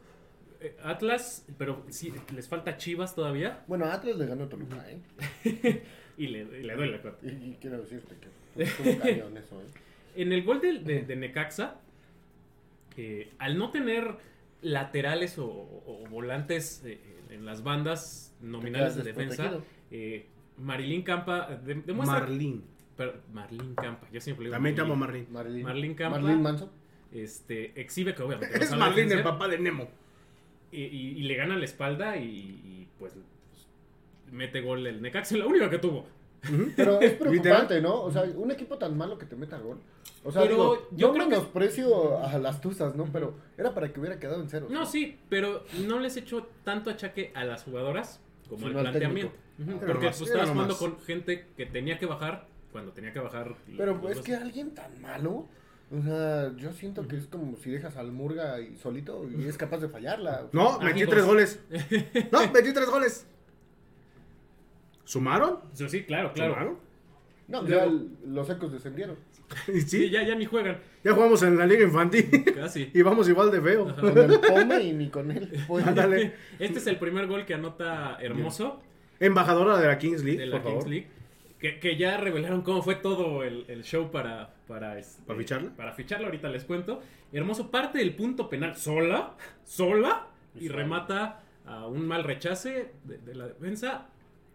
[0.61, 3.63] Eh, Atlas, pero sí, les falta Chivas todavía.
[3.67, 5.83] Bueno, Atlas le ganó a Toluca, ¿eh?
[6.17, 7.19] Y le, y le duele la cuenta.
[7.25, 9.65] Y, y quiero decirte que estuvo cañón eso, ¿eh?
[10.15, 11.79] En el gol de, de- de Necaxa,
[12.97, 14.15] eh, al no tener
[14.61, 16.99] laterales o, o- o volantes eh,
[17.29, 19.59] en las bandas nominales de defensa,
[19.91, 20.25] eh,
[20.57, 22.19] Marilyn Campa de- demuestra...
[22.21, 22.63] Marlín.
[22.95, 25.27] per- Marlín Campa, yo siempre le digo También te amo, Marlín.
[25.31, 25.63] Marlín.
[25.63, 25.93] Marlín.
[25.95, 26.19] Campa.
[26.19, 26.71] Marlín Manso.
[27.11, 29.87] Este, exhibe que obviamente Es Marlín, el papá de Nemo.
[30.71, 33.15] y, y- y le gana la espalda y, y, pues
[34.31, 36.07] mete gol el Necaxa, la única que tuvo.
[36.75, 38.01] Pero es preocupante, ¿no?
[38.03, 39.79] O sea, un equipo tan malo que te meta gol.
[40.23, 43.05] O sea, Pero digo, yo yo creo que- menosprecio a las tuzas, ¿no?
[43.11, 44.67] Pero era para que hubiera quedado en cero.
[44.69, 48.19] No, sí, pero no les echo tanto achaque a las jugadoras
[48.49, 49.33] como Sino al planteamiento.
[49.85, 53.55] Porque pues, estabas jugando con gente que tenía que bajar cuando tenía que bajar.
[53.77, 54.25] Pero los es dos.
[54.25, 55.47] que alguien tan malo,
[55.91, 59.57] o sea, yo siento que es como si dejas al Murga y solito y es
[59.57, 60.47] capaz de fallarla.
[60.51, 61.59] No, metí tres goles.
[62.31, 63.27] No, metí tres goles.
[65.05, 65.59] ¿Sumaron?
[65.73, 66.53] Sí, sí, claro, claro.
[66.53, 66.77] ¿Sumaron?
[67.47, 69.17] No, ya el- los ecos descendieron.
[69.67, 70.79] Y Sí, sí, ya, ya, ya ni juegan.
[71.03, 72.43] jugamos en la liga infantil.
[72.55, 72.89] Casi.
[72.93, 73.95] y vamos igual de feo.
[73.95, 75.49] Con el Pome y ni con él.
[75.67, 76.33] Pues, Ándale.
[76.59, 78.81] Este es el primer gol que anota Hermoso
[79.19, 80.89] Embajadora de la Kings League, de la por Kings favor.
[80.89, 81.07] League.
[81.59, 85.69] Que, que ya revelaron cómo fue todo el, el show para, para, este, ¿Para ficharla?
[85.75, 87.01] Para ficharla, ahorita les cuento.
[87.31, 90.27] Hermoso parte del punto penal sola, sola,
[90.59, 94.07] y remata a un mal rechace de, de la defensa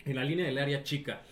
[0.05, 1.23] en la línea del área chica.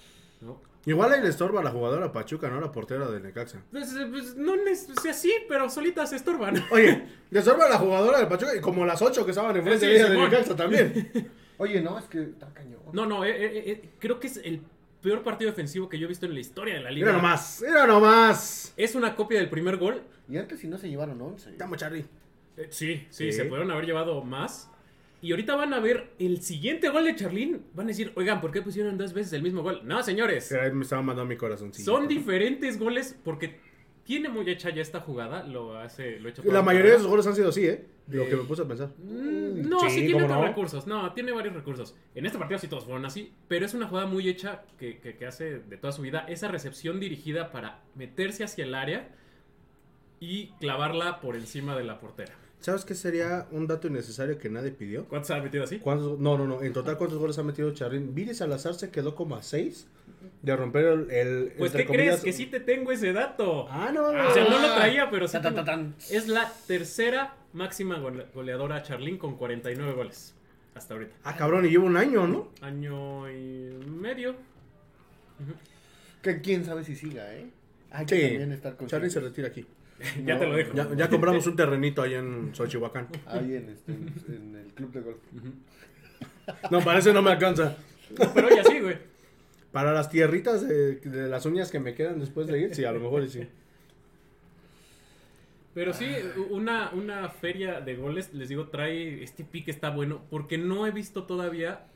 [0.41, 0.61] ¿no?
[0.87, 2.61] Igual ahí le estorba a la jugadora Pachuca, ¿no?
[2.61, 3.63] La portera de Necaxa.
[3.71, 6.63] Pues, eh, pues, no es o sea, sí, pero solitas se estorban.
[6.71, 9.81] Oye, le estorba a la jugadora de Pachuca y como las ocho que estaban enfrente
[9.81, 10.31] Sí, de ella de Simón.
[10.31, 11.31] Necaxa también.
[11.59, 12.81] Oye, no, es que está cañón.
[12.93, 14.63] No, no, eh, eh, eh, creo que es el
[15.03, 17.07] peor partido defensivo que yo he visto en la historia de la liga.
[17.09, 18.73] Mira nomás, mira nomás.
[18.77, 20.03] Es una copia del primer gol.
[20.29, 21.51] Y antes si no se llevaron 11.
[21.51, 22.05] Estamos, Charlie.
[22.57, 23.33] Eh, sí, sí, Sí.
[23.33, 24.71] se pudieron haber llevado más.
[25.21, 27.63] Y ahorita van a ver el siguiente gol de Charlín.
[27.75, 29.81] Van a decir, oigan, ¿por qué pusieron dos veces el mismo gol?
[29.85, 30.53] No, señores.
[30.53, 31.75] Ahí me estaba mandando mi corazón.
[31.75, 33.59] Son diferentes goles porque
[34.05, 35.43] tiene muy hecha ya esta jugada.
[35.43, 37.85] Lo hace, lo ha hecho La mayoría de esos goles han sido así, ¿eh?
[38.07, 38.91] Lo que me puse a pensar.
[38.97, 40.47] Mm, No, Sí, sí, tiene ¿cómo otros no?
[40.47, 40.87] recursos.
[40.87, 41.95] No, tiene varios recursos.
[42.15, 45.17] En este partido sí todos fueron así, pero es una jugada muy hecha que, que-
[45.17, 46.25] que hace de toda su vida.
[46.29, 49.09] Esa recepción dirigida para meterse hacia el área
[50.21, 52.33] y clavarla por encima de la portera.
[52.61, 55.05] ¿Sabes qué sería un dato innecesario que nadie pidió?
[55.07, 55.79] ¿Cuántos ha metido así?
[55.79, 56.19] ¿Cuántos?
[56.19, 56.63] No, no, no.
[56.63, 58.15] En total, ¿cuántos goles ha metido Charlín?
[58.15, 59.87] Viri Salazar se quedó como a 6
[60.43, 61.11] de romper el.
[61.11, 62.21] el Pues, entre ¿qué crees?
[62.21, 63.69] Que sí te tengo ese dato.
[63.71, 65.33] Ah, no, O sea, no lo traía, pero sí.
[65.35, 65.95] Ta, ta, tengo- ta, tan.
[66.11, 70.35] Es la tercera máxima gole- goleadora Charlín con 49 goles.
[70.75, 71.15] Hasta ahorita.
[71.25, 72.49] Ah, cabrón, y lleva un año, ¿no?
[72.61, 74.35] Año y medio.
[76.23, 77.47] Que quién sabe si siga, ¿eh?
[77.91, 78.23] Hay que Sí.
[78.23, 79.65] también estar con Charlín se retira aquí.
[80.25, 80.75] ya te lo dejo.
[80.75, 83.09] Ya, ya compramos un terrenito allá en Xochihuacán.
[83.27, 85.19] Ahí en, este, en, el club de golf.
[86.71, 87.77] No, para eso no me alcanza.
[88.35, 88.97] Pero ya sí, güey.
[89.73, 92.93] Para las tierritas de, de las uñas que me quedan después de ir, sí, a
[92.93, 93.47] lo mejor sí.
[95.75, 96.07] Pero sí,
[96.51, 99.23] una, una feria de goles, les digo, trae.
[99.23, 100.23] Este pique está bueno.
[100.31, 101.87] Porque no he visto todavía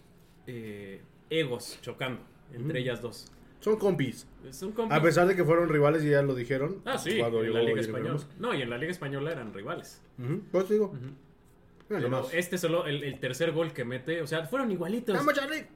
[0.47, 1.01] eh,
[1.31, 2.21] egos chocando
[2.55, 2.83] entre Mm.
[2.83, 3.33] ellas dos.
[3.63, 4.27] Son compis.
[4.51, 4.97] Son compis.
[4.97, 6.83] A pesar de que fueron rivales y ya lo dijeron.
[6.85, 8.21] Ah, sí, cuando en llegó la Liga Española.
[8.39, 10.03] No, y en la Liga Española eran rivales.
[10.19, 10.93] Ujú, Pues digo.
[11.89, 15.15] Pero este solo, el, el tercer gol que mete, o sea, fueron igualitos.
[15.17, 15.67] ¡Vamos, Charlie!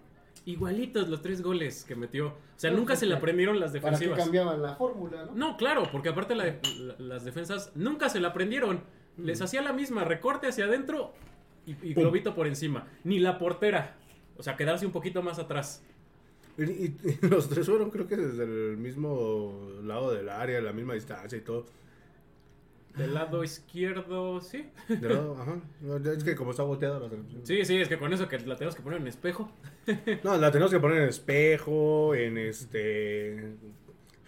[0.47, 2.29] Igualitos los tres goles que metió.
[2.29, 4.19] O sea, nunca se le aprendieron las ¿Para qué defensivas.
[4.19, 5.33] cambiaban la fórmula, no?
[5.35, 6.45] No, claro, porque aparte la-
[6.79, 8.81] la- las defensas nunca se la aprendieron.
[9.19, 11.13] Les hacía la misma, recorte hacia adentro
[11.67, 12.87] y, globito por encima.
[13.03, 13.97] Ni la portera.
[14.37, 15.83] O sea, quedarse un poquito más atrás.
[16.59, 20.73] Y, y- y los tres fueron, creo que desde el mismo lado del área, la
[20.73, 21.67] misma distancia y todo.
[22.97, 24.71] Del lado izquierdo, sí.
[24.89, 25.61] De lado, ajá.
[25.83, 27.43] No, Es que como está volteada la televisión.
[27.45, 29.51] Sí, sí, es que con eso que la tenemos que poner en espejo.
[30.25, 33.55] No, la tenemos que poner en espejo, en este.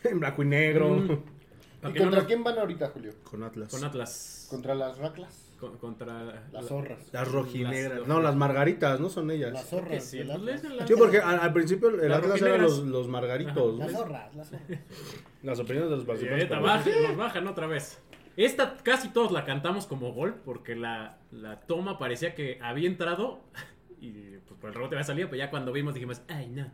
[0.04, 0.90] En blanco y negro.
[0.90, 1.10] Mm.
[1.10, 3.12] ¿Y no contra nos- quién van ahorita, Julio?
[3.24, 3.70] Con Atlas.
[3.70, 4.46] Con Atlas.
[4.50, 5.47] ¿Contra las raclas?
[5.58, 7.12] Con- contra Las la- zorras.
[7.12, 7.98] Las rojinegras.
[8.00, 9.52] Las- No, las margaritas, no son ellas.
[9.52, 10.04] Las zorras.
[10.04, 10.62] sí, pues Atlas.
[10.86, 13.80] Sí, porque al, al principio el Las Atlas eran los, los margaritos.
[13.80, 13.90] Ajá.
[13.90, 14.66] Las zorras, las zorras.
[15.42, 16.50] Las opiniones de los participantes.
[16.50, 18.00] ahorita bajan, nos bajan otra vez.
[18.36, 23.40] Esta casi todos la cantamos como gol porque la, la toma parecía que había entrado
[24.00, 24.10] y
[24.46, 26.70] pues por el rebote había salido, pero ya cuando vimos dijimos, ay no.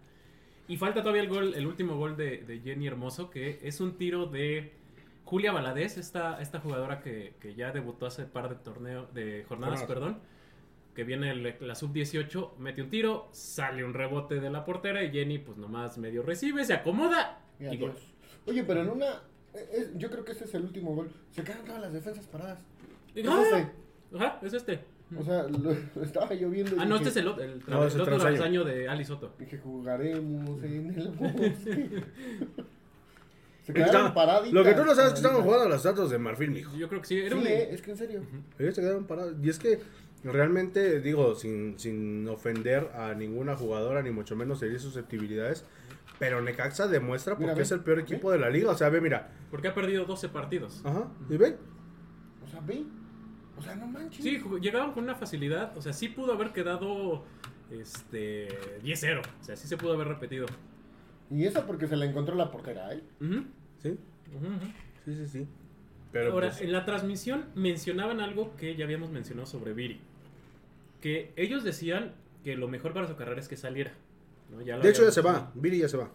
[0.69, 3.97] Y falta todavía el gol, el último gol de, de Jenny Hermoso, que es un
[3.99, 4.73] tiro de
[5.25, 9.83] Julia Valadez, esta, esta jugadora que, que ya debutó hace par de torneo, de jornadas,
[9.85, 10.19] perdón.
[10.95, 15.11] Que viene el- la sub-18, mete un tiro, sale un rebote de la portera y
[15.11, 17.95] Jenny pues nomás medio recibe, se acomoda Y y gol.
[18.47, 19.23] Oye, pero en una.
[19.55, 21.11] eh, es- yo creo que ese es el último gol.
[21.31, 22.63] Se quedaron todas las defensas paradas.
[23.15, 23.43] Es ¡Ah!
[23.43, 24.17] este.
[24.17, 24.81] Ajá, es este.
[25.19, 25.73] O sea, lo,
[26.03, 26.77] estaba yo viendo.
[26.77, 28.65] y Ah, no, este es el, otro- el, tra- No, es el el otro travesaño
[28.65, 29.35] de Ali Soto.
[29.39, 32.05] Dije, jugaremos en el bosque.
[33.65, 34.53] Se quedaron paraditas.
[34.53, 36.77] Lo que tú no sabes es que estaban jugando a las datos de Marfil, mijo.
[36.77, 37.47] Yo creo que sí, era Sí, un...
[37.47, 38.23] eh, es que en serio.
[38.59, 39.35] Ellos se quedaron parados.
[39.43, 39.81] Y es que
[40.23, 45.65] realmente, digo, sin, sin ofender a ninguna jugadora, ni mucho menos herir susceptibilidades,
[46.19, 47.63] pero Necaxa demuestra porque ve.
[47.63, 48.71] es el peor equipo de la liga.
[48.71, 49.33] O sea, ve, mira.
[49.51, 50.83] Porque ha perdido 12 partidos.
[50.85, 51.09] Ajá.
[51.31, 51.57] ¿Y ve?
[52.45, 52.85] O sea, ve.
[53.57, 54.23] O sea, no manches.
[54.23, 55.77] Sí, llegaban con una facilidad.
[55.77, 57.25] O sea, sí pudo haber quedado
[57.71, 58.49] este
[58.83, 59.21] 10-0.
[59.41, 60.47] O sea, sí se pudo haber repetido.
[61.31, 63.03] Y eso porque se la encontró la portera, ¿eh?
[63.21, 63.45] Ujú,
[63.83, 63.91] Sí,
[64.35, 64.67] ujú, ujú.
[65.05, 65.47] sí, sí, sí.
[66.13, 70.01] Pero Ahora, pues, en la transmisión mencionaban algo que ya habíamos mencionado sobre Viri.
[71.01, 72.13] Que ellos decían
[72.45, 73.93] que lo mejor para su carrera es que saliera.
[74.53, 74.61] ¿no?
[74.63, 75.33] Ya De hecho, ya habíamos se va.
[75.33, 75.61] mencionado.
[75.61, 76.11] Viri ya se va.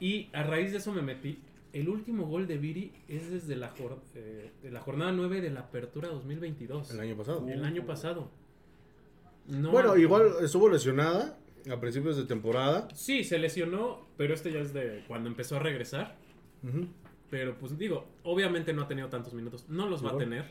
[0.00, 1.38] Y a raíz de eso me metí.
[1.72, 5.50] El último gol de Viri es desde la, jor- eh, de la jornada 9 de
[5.50, 6.90] la Apertura 2022.
[6.92, 7.46] El año pasado.
[7.48, 8.30] El año pasado.
[9.46, 11.38] No, Bueno, igual estuvo lesionada
[11.70, 12.88] a principios de temporada.
[12.94, 16.16] Sí, se lesionó, pero este ya es de cuando empezó a regresar.
[17.30, 19.66] Pero pues digo, obviamente no ha tenido tantos minutos.
[19.68, 20.44] No los va a tener.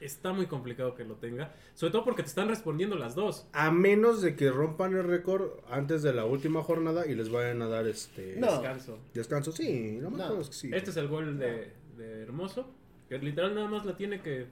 [0.00, 1.54] Está muy complicado que lo tenga.
[1.74, 3.46] Sobre todo porque te están respondiendo las dos.
[3.52, 7.62] A menos de que rompan el récord antes de la última jornada y les vayan
[7.62, 8.48] a dar este No.
[8.50, 8.98] Descanso.
[9.14, 9.52] descanso.
[9.52, 10.08] Sí, No.
[10.08, 10.70] acuerdo que sí.
[10.74, 12.68] Este es el gol de, de Hermoso.
[13.08, 14.46] Que literal nada más la tiene que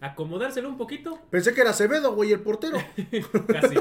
[0.00, 1.18] acomodárselo un poquito.
[1.30, 2.78] Pensé que era Acevedo, güey, el portero.
[3.46, 3.76] Casi.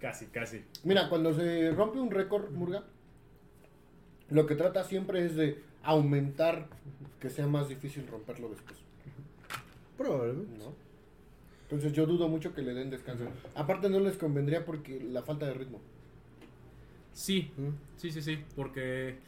[0.00, 0.64] Casi, casi.
[0.84, 2.84] Mira, cuando se rompe un récord, Murga,
[4.30, 6.68] lo que trata siempre es de aumentar
[7.20, 8.78] que sea más difícil romperlo después.
[9.96, 10.58] Probablemente.
[10.58, 10.74] ¿no?
[11.64, 13.24] Entonces yo dudo mucho que le den descanso.
[13.54, 15.80] Aparte no les convendría porque la falta de ritmo.
[17.12, 17.52] Sí,
[17.96, 18.44] sí, sí, sí.
[18.56, 19.18] Porque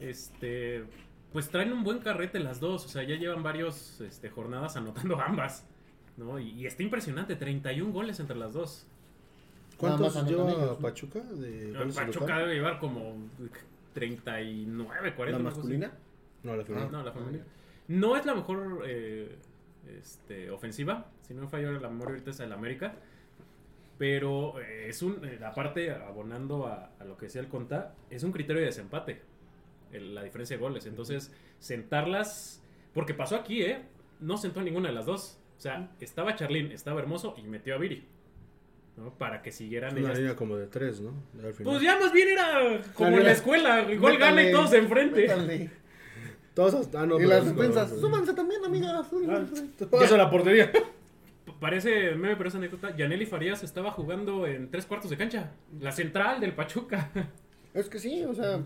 [0.00, 0.84] este
[1.32, 2.84] pues traen un buen carrete las dos.
[2.84, 5.66] O sea, ya llevan varios este, jornadas anotando ambas.
[6.16, 6.38] ¿no?
[6.38, 8.86] Y, y está impresionante, 31 goles entre las dos.
[9.88, 10.78] ¿Cuántos más lleva.
[10.78, 11.20] Pachuca?
[11.20, 13.14] De Pachuca debe llevar como
[13.94, 15.38] 39, 40.
[15.38, 15.92] ¿La masculina?
[16.42, 16.90] No, la final.
[16.90, 17.42] No, la femenil.
[17.88, 19.36] No es la mejor eh,
[20.00, 21.06] este, ofensiva.
[21.22, 22.94] Si no me falla la memoria ahorita es el América.
[23.98, 25.24] Pero eh, es un.
[25.24, 29.20] eh, aparte, abonando a, a lo que decía el Conta, es un criterio de desempate.
[29.92, 30.86] el- la diferencia de goles.
[30.86, 32.62] Entonces, sentarlas.
[32.94, 33.82] Porque pasó aquí, ¿eh?
[34.20, 35.38] No sentó a ninguna de las dos.
[35.58, 38.04] O sea, estaba Charlín, estaba hermoso y metió a Viri.
[38.96, 39.10] ¿No?
[39.18, 40.18] Para que siguieran Una ellas.
[40.18, 41.10] línea como de tres, ¿no?
[41.42, 41.72] Al final.
[41.72, 43.90] Pues ya más bien era como en la escuela.
[43.92, 45.22] Igual gana y todos enfrente.
[45.22, 45.70] métale.
[46.54, 48.00] Todos hasta- ah, no, y las defensas, no, no.
[48.02, 49.06] súbanse también, amigas.
[49.78, 50.70] Te pones a la portería.
[51.60, 52.94] Parece meme, pero es anécdota.
[52.96, 55.52] Yaneli Farías estaba jugando en tres cuartos de cancha.
[55.80, 57.10] La central del Pachuca.
[57.74, 58.60] Es que sí, o sea,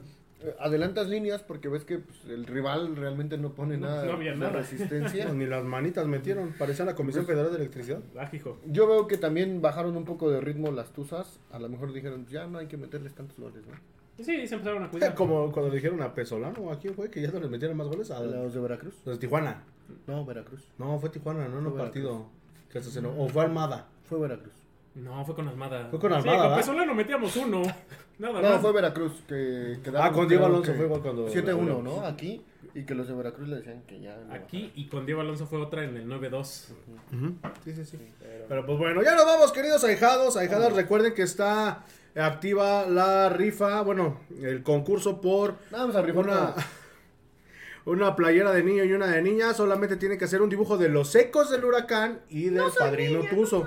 [0.60, 4.34] adelantas líneas porque ves que pues, el rival realmente no pone No, nada no había
[4.34, 5.28] de resistencia.
[5.32, 6.54] Ni las manitas metieron.
[6.58, 8.00] Parecía la Comisión Federal de Electricidad.
[8.18, 8.58] Ah, hijo.
[8.66, 11.40] Yo veo que también bajaron un poco de ritmo las tuzas.
[11.50, 13.74] A lo mejor dijeron, ya no hay que meterles tantos goles, ¿no?
[14.24, 15.14] Sí, se empezaron a cuidar.
[15.16, 17.10] Como cuando le dijeron a Pesolano, ¿o a quién fue?
[17.10, 18.10] Que ya no les metieron más goles.
[18.10, 18.94] A Los de Veracruz.
[19.04, 19.62] los de Tijuana.
[20.06, 20.66] No, Veracruz.
[20.78, 22.26] No, fue Tijuana, no, no partido.
[22.70, 23.00] Que se.
[23.00, 23.88] O fue Armada.
[24.04, 24.52] Fue Veracruz.
[24.96, 25.88] No, fue con Almada.
[25.90, 26.56] Fue con Sí, Almada, con ¿va?
[26.56, 27.62] Pesolano metíamos uno.
[28.18, 28.60] Nada No, más.
[28.62, 32.00] fue Veracruz que quedaron, Ah, con Diego Alonso que fue igual cuando- 7-1, ¿no?
[32.06, 32.42] Aquí.
[32.74, 34.16] Y que los de Veracruz le decían que ya.
[34.16, 36.68] no Aquí y con Diego Alonso fue otra en el 9-2.
[37.64, 37.98] Sí, sí, sí.
[38.48, 40.36] Pero pues bueno, ya nos vamos, queridos ahijados.
[40.36, 41.84] Ahijadas, recuerden que está
[42.14, 46.54] activa la rifa, bueno, el concurso por Nada, vamos a rifar una,
[47.86, 49.52] una- playera de niño y una de niña.
[49.54, 53.66] Solamente tiene que hacer un dibujo de los ecos del huracán y del padrino Tuzo.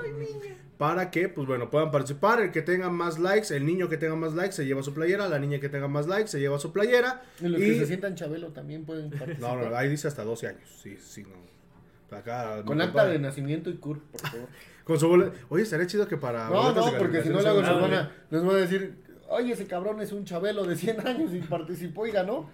[0.80, 2.39] Para que, pues bueno, puedan participar.
[2.41, 5.27] El que tenga más likes, el niño que tenga más likes se lleva su playera.
[5.27, 7.21] La niña que tenga más likes se lleva su playera.
[7.41, 9.57] Y los Y- que se sientan Chabelo también pueden participar.
[9.57, 10.80] No, no, ahí dice hasta 12 años.
[10.82, 12.17] Sí, sí, no.
[12.17, 14.47] Acá, Con acta de nacimiento y CUR, por favor.
[14.86, 15.34] Con su boleto.
[15.49, 16.49] Oye, estaría chido que para.
[16.49, 18.59] No, no, porque si no calificación luego sea- nos Ah, van, a, nos van a
[18.59, 18.95] decir,
[19.27, 22.49] oye, ese cabrón es un Chabelo de 100 años y participó y ganó.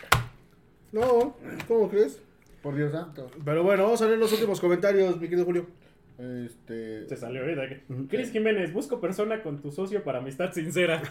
[0.92, 2.20] No, ¿cómo crees?
[2.64, 3.30] Por Dios santo.
[3.46, 5.68] Pero bueno, vamos a leer los últimos comentarios, mi querido Julio.
[6.18, 7.08] Este.
[7.08, 7.64] Se salió ahorita.
[8.10, 11.02] Cris Jiménez, busco persona con tu socio para amistad sincera.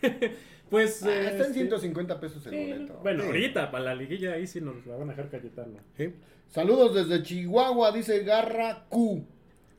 [0.70, 1.02] pues.
[1.02, 1.60] Ah, eh, está en sí.
[1.60, 2.98] 150 pesos el Sí, boleto.
[3.02, 3.26] Bueno, Sí.
[3.26, 5.78] ahorita, para la liguilla ahí sí nos la van a dejar Cayetano.
[5.96, 6.14] ¿Sí?
[6.48, 9.24] Saludos desde Chihuahua, dice Garra Q.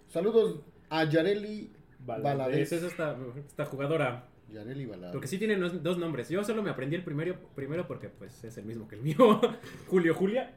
[0.07, 1.71] Saludos a Yareli
[2.05, 2.71] Valadez.
[2.71, 3.17] Es esta,
[3.47, 4.25] esta jugadora.
[4.51, 5.13] Yareli Valadez.
[5.13, 6.29] Lo que sí tiene dos nombres.
[6.29, 9.17] Yo solo me aprendí el primero, primero porque pues es el mismo que el mío.
[9.87, 10.51] Julio Julia.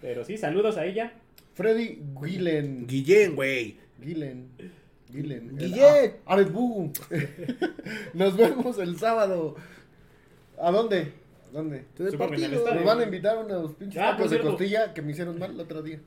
[0.00, 1.12] Pero sí, saludos a ella.
[1.58, 2.86] Freddy Guilen.
[2.86, 3.80] Guillén, güey.
[4.00, 4.48] Guilen.
[5.10, 5.56] Guilen.
[5.58, 6.20] Guillet.
[6.24, 6.92] Ah, Ares Bu.
[8.14, 9.56] Nos vemos el sábado.
[10.62, 11.14] ¿A dónde?
[11.52, 11.84] ¿Dónde?
[11.98, 12.16] Nos
[12.84, 15.58] van a invitar a unos pinches Ah, tacos de costilla que me hicieron mal el
[15.58, 15.98] otro día.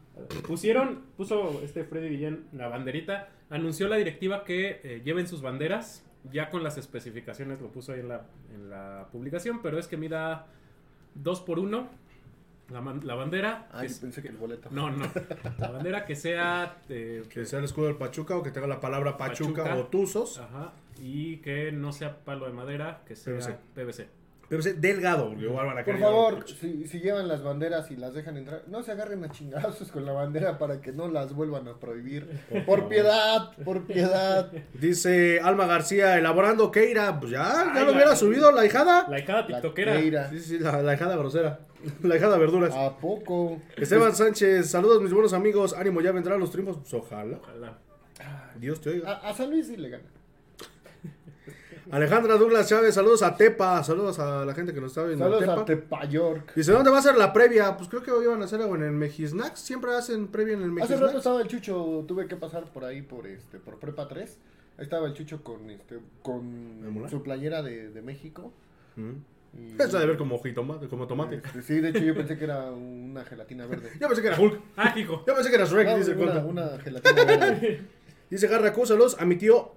[0.47, 3.27] Pusieron, puso este Freddy Villén la banderita.
[3.49, 6.05] Anunció la directiva que eh, lleven sus banderas.
[6.31, 8.25] Ya con las especificaciones lo puso ahí en la,
[8.55, 9.61] en la publicación.
[9.61, 10.47] Pero es que mida
[11.15, 11.89] 2 por 1
[12.71, 13.67] la, man- la bandera.
[13.71, 14.69] Ah, que yo es- pensé que el boleto.
[14.71, 15.05] no, no.
[15.59, 16.77] La bandera que sea.
[16.89, 19.79] eh, Que sea el escudo del Pachuca o que tenga la palabra Pachuca, Pachuca.
[19.81, 20.37] o Tuzos.
[20.39, 20.73] Ajá.
[21.01, 23.57] Y que no sea palo de madera, que sea PVC.
[23.75, 24.07] PVC.
[24.51, 27.95] Pero sea delgado, porque igual van a Por favor, si, si llevan las banderas y
[27.95, 31.31] las dejan entrar, no se agarren a chingazos con la bandera para que no las
[31.33, 32.27] vuelvan a prohibir.
[32.65, 34.51] Por, piedad, por piedad.
[34.73, 37.17] Dice Alma García, elaborando Keira.
[37.17, 39.07] Pues ya, ya Ay, lo la- hubiera subido la hijada.
[39.07, 39.93] La hijada La tiktokera.
[39.95, 40.29] Keira.
[40.29, 41.61] Sí, sí, la, la hijada grosera.
[42.03, 42.75] La hijada verduras.
[42.75, 43.61] ¿A poco?
[43.77, 45.73] Esteban Sánchez, saludos mis buenos amigos.
[45.73, 46.77] Ánimo, ya vendrán los triunfos.
[46.77, 47.37] Pues ojalá.
[47.41, 47.77] Ojalá.
[48.59, 49.13] Dios te oiga.
[49.13, 50.03] A, a San Luis sí le gana.
[51.89, 55.25] Alejandra Douglas Chávez, saludos a Tepa, saludos a la gente que nos está viendo.
[55.25, 55.61] en Saludos Tepa.
[55.61, 56.53] a Tepa York.
[56.55, 57.75] Dice, ¿dónde va a ser la previa?
[57.75, 59.59] Pues creo que hoy van a hacer algo en el Mejisnax.
[59.59, 63.01] Siempre hacen previa en el Hace rato estaba el Chucho, tuve que pasar por ahí
[63.01, 64.37] por este por Prepa 3.
[64.77, 68.53] Ahí estaba el Chucho con este ¿El con su playera de, de México.
[68.95, 69.11] Mm.
[69.57, 71.35] Y- Eso de ver como jitomate, como tomate.
[71.43, 73.89] Este, sí, de hecho yo pensé que era una gelatina verde.
[73.99, 74.61] Yo pensé que era Hulk.
[74.77, 75.23] Ah, hijo.
[75.27, 77.81] Yo pensé que era Shrek, No, dice una, una gelatina verde.
[78.29, 79.73] Dice Garra Q, saludos a mi tío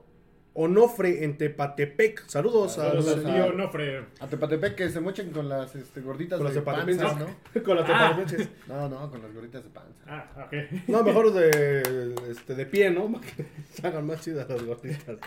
[0.56, 2.26] Onofre en Tepatepec.
[2.28, 4.04] Saludos, Saludos a a- los Tío Nofre.
[4.20, 7.28] A Tepatepec que se mochen con las este, gorditas con las de panza, tepatepenses.
[7.54, 7.62] ¿no?
[7.64, 8.14] Con las Ah.
[8.16, 8.48] tepatepenses.
[8.68, 10.00] No, no, con las gorditas de panza.
[10.06, 10.88] Ah, ok.
[10.88, 13.20] No, mejor de, este, de pie, ¿no?
[13.20, 15.18] Que se hagan más chidas las gorditas.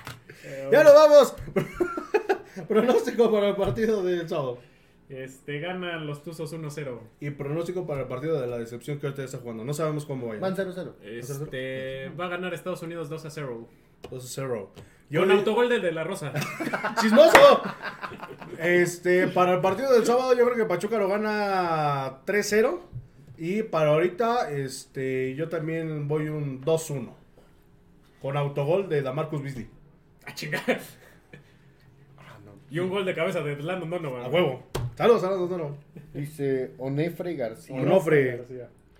[0.45, 1.35] Eh, ¡Ya nos vamos!
[2.67, 4.59] pronóstico para el partido del sábado.
[5.09, 6.99] Este, ganan los Tuzos 1-0.
[7.21, 9.63] Y pronóstico para el partido de la decepción que ahorita está jugando.
[9.63, 10.55] No sabemos cómo Van vaya.
[10.55, 10.93] 0-0.
[11.01, 13.67] Este, va a ganar Estados Unidos 2-0.
[14.11, 14.67] 2-0.
[15.13, 16.33] Con autogol del de la Rosa.
[17.01, 17.61] ¡Chismoso!
[18.59, 22.79] Este, para el partido del sábado yo creo que Pachuca lo gana 3-0.
[23.37, 27.13] Y para ahorita, este, yo también voy un 2-1.
[28.21, 29.69] Con autogol de Damarcus Beasley.
[30.25, 30.79] Ah, chingada.
[32.69, 34.25] Y un gol de cabeza de Landon Donovan.
[34.25, 34.63] A huevo.
[34.95, 35.77] Saludos, saludos, no, no.
[36.13, 37.75] Dice Onefre García.
[37.75, 38.43] Onofre.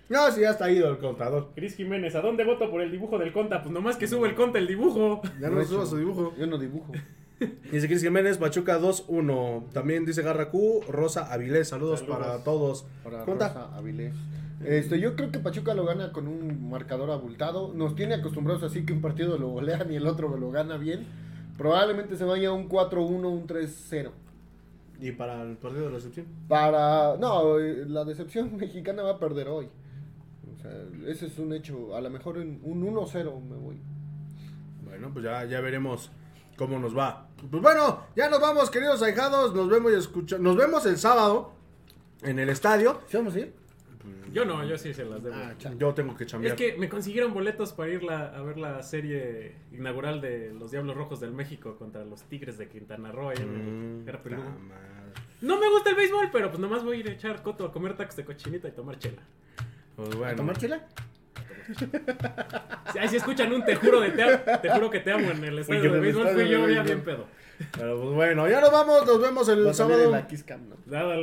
[0.08, 1.50] No, sí, ya está ido el contador.
[1.54, 3.62] Cris Jiménez, ¿a dónde voto por el dibujo del Conta?
[3.62, 5.20] Pues nomás que sube el Conta el dibujo.
[5.40, 6.34] Ya no suba su dibujo.
[6.38, 6.92] Yo no dibujo.
[7.70, 9.70] Dice Cris Jiménez, Pachuca 2-1.
[9.72, 11.68] También dice Garra Q, Rosa Avilés.
[11.68, 12.18] Saludos, Saludos.
[12.18, 12.86] para todos.
[13.04, 13.48] Para Conta.
[13.48, 14.14] Rosa Avilés.
[14.64, 17.72] Este, yo creo que Pachuca lo gana con un marcador abultado.
[17.74, 21.06] Nos tiene acostumbrados así que un partido lo golean y el otro lo gana bien.
[21.56, 24.10] Probablemente se vaya un 4-1, un 3-0.
[25.00, 26.26] ¿Y para el partido de la recepción?
[26.48, 27.16] Para.
[27.18, 29.68] No, eh, la decepción mexicana va a perder hoy.
[30.58, 30.72] O sea,
[31.06, 31.94] ese es un hecho.
[31.96, 33.76] A lo mejor en un 1-0 me voy.
[34.84, 36.10] Bueno, pues ya, ya veremos
[36.56, 37.28] cómo nos va.
[37.50, 39.54] Pues bueno, ya nos vamos, queridos ahijados.
[39.54, 41.52] Nos vemos y escucha- Nos vemos el sábado
[42.22, 43.00] en el estadio.
[43.08, 43.54] ¿Sí vamos a ir?
[44.32, 45.36] Yo no, yo sí se las debo.
[45.36, 45.54] Ah.
[45.78, 46.56] Yo tengo que es chambear.
[46.56, 50.96] que me consiguieron boletos para ir la- a ver la serie inaugural de los Diablos
[50.96, 53.30] Rojos del México contra los Tigres de Quintana Roo.
[53.30, 54.04] ahí en el Mm.
[55.40, 57.72] No me gusta el béisbol, pero pues nomás voy a ir a echar coto a
[57.72, 59.22] comer tacos de cochinita y tomar chela.
[59.98, 60.36] Pues ¿A bueno.
[60.36, 60.86] tomar chela?
[63.10, 65.82] Si escuchan un te juro, de te, te juro que te amo en el estadio
[65.82, 67.26] de el béisbol, fui yo ya bien pedo.
[67.72, 69.04] Pero pues bueno, ya nos vamos.
[69.06, 70.10] Nos vemos el Va a salir en sábado.
[70.16, 70.76] la Kiss Cam, ¿no?
[70.86, 71.16] Nada,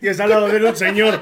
[0.00, 1.18] Y está al lado de él un señor.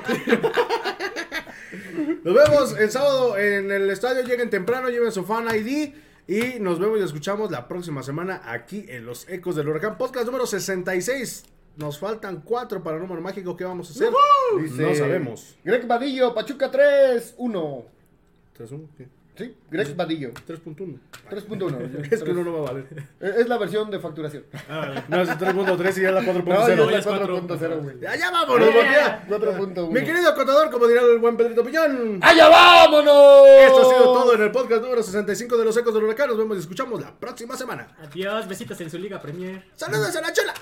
[2.25, 4.23] Nos vemos el sábado en el estadio.
[4.25, 5.95] Lleguen temprano, lleven su fan ID.
[6.27, 9.97] Y nos vemos y escuchamos la próxima semana aquí en los Ecos del Huracán.
[9.97, 11.45] Podcast número 66.
[11.79, 13.57] Nos faltan cuatro para el número mágico.
[13.57, 14.11] ¿Qué vamos a hacer?
[14.61, 15.57] Dice No sabemos.
[15.64, 17.85] Greg Vadillo, Pachuca 3-1.
[18.53, 18.89] ¿Tres, uno?
[18.97, 19.07] ¿Qué?
[19.37, 19.55] ¿Sí?
[19.70, 20.31] Greg Vadillo.
[20.49, 20.99] 3.1.
[21.31, 22.09] 3.1.
[22.12, 22.87] Es que uno no va a valer.
[23.20, 24.43] Eh, Es la versión de facturación.
[24.68, 26.45] Ah, No, es 3.3 y ya la 4.0.
[26.45, 27.43] No, ya ya es es la cuatro.
[27.47, 28.01] 4.0, güey.
[28.01, 29.89] ya vámonos, ya- 4.1.
[29.93, 32.18] Mi querido contador, como dirá el buen Pedrito Piñón.
[32.20, 33.47] ¡Allá vámonos!
[33.61, 36.26] Esto ha sido todo en el podcast número 65 de los Ecos del Huracán.
[36.31, 37.97] Nos vemos y escuchamos la próxima semana.
[38.03, 39.62] Adiós, besitos en su Liga Premier.
[39.76, 40.55] ¡Saludos a la chola!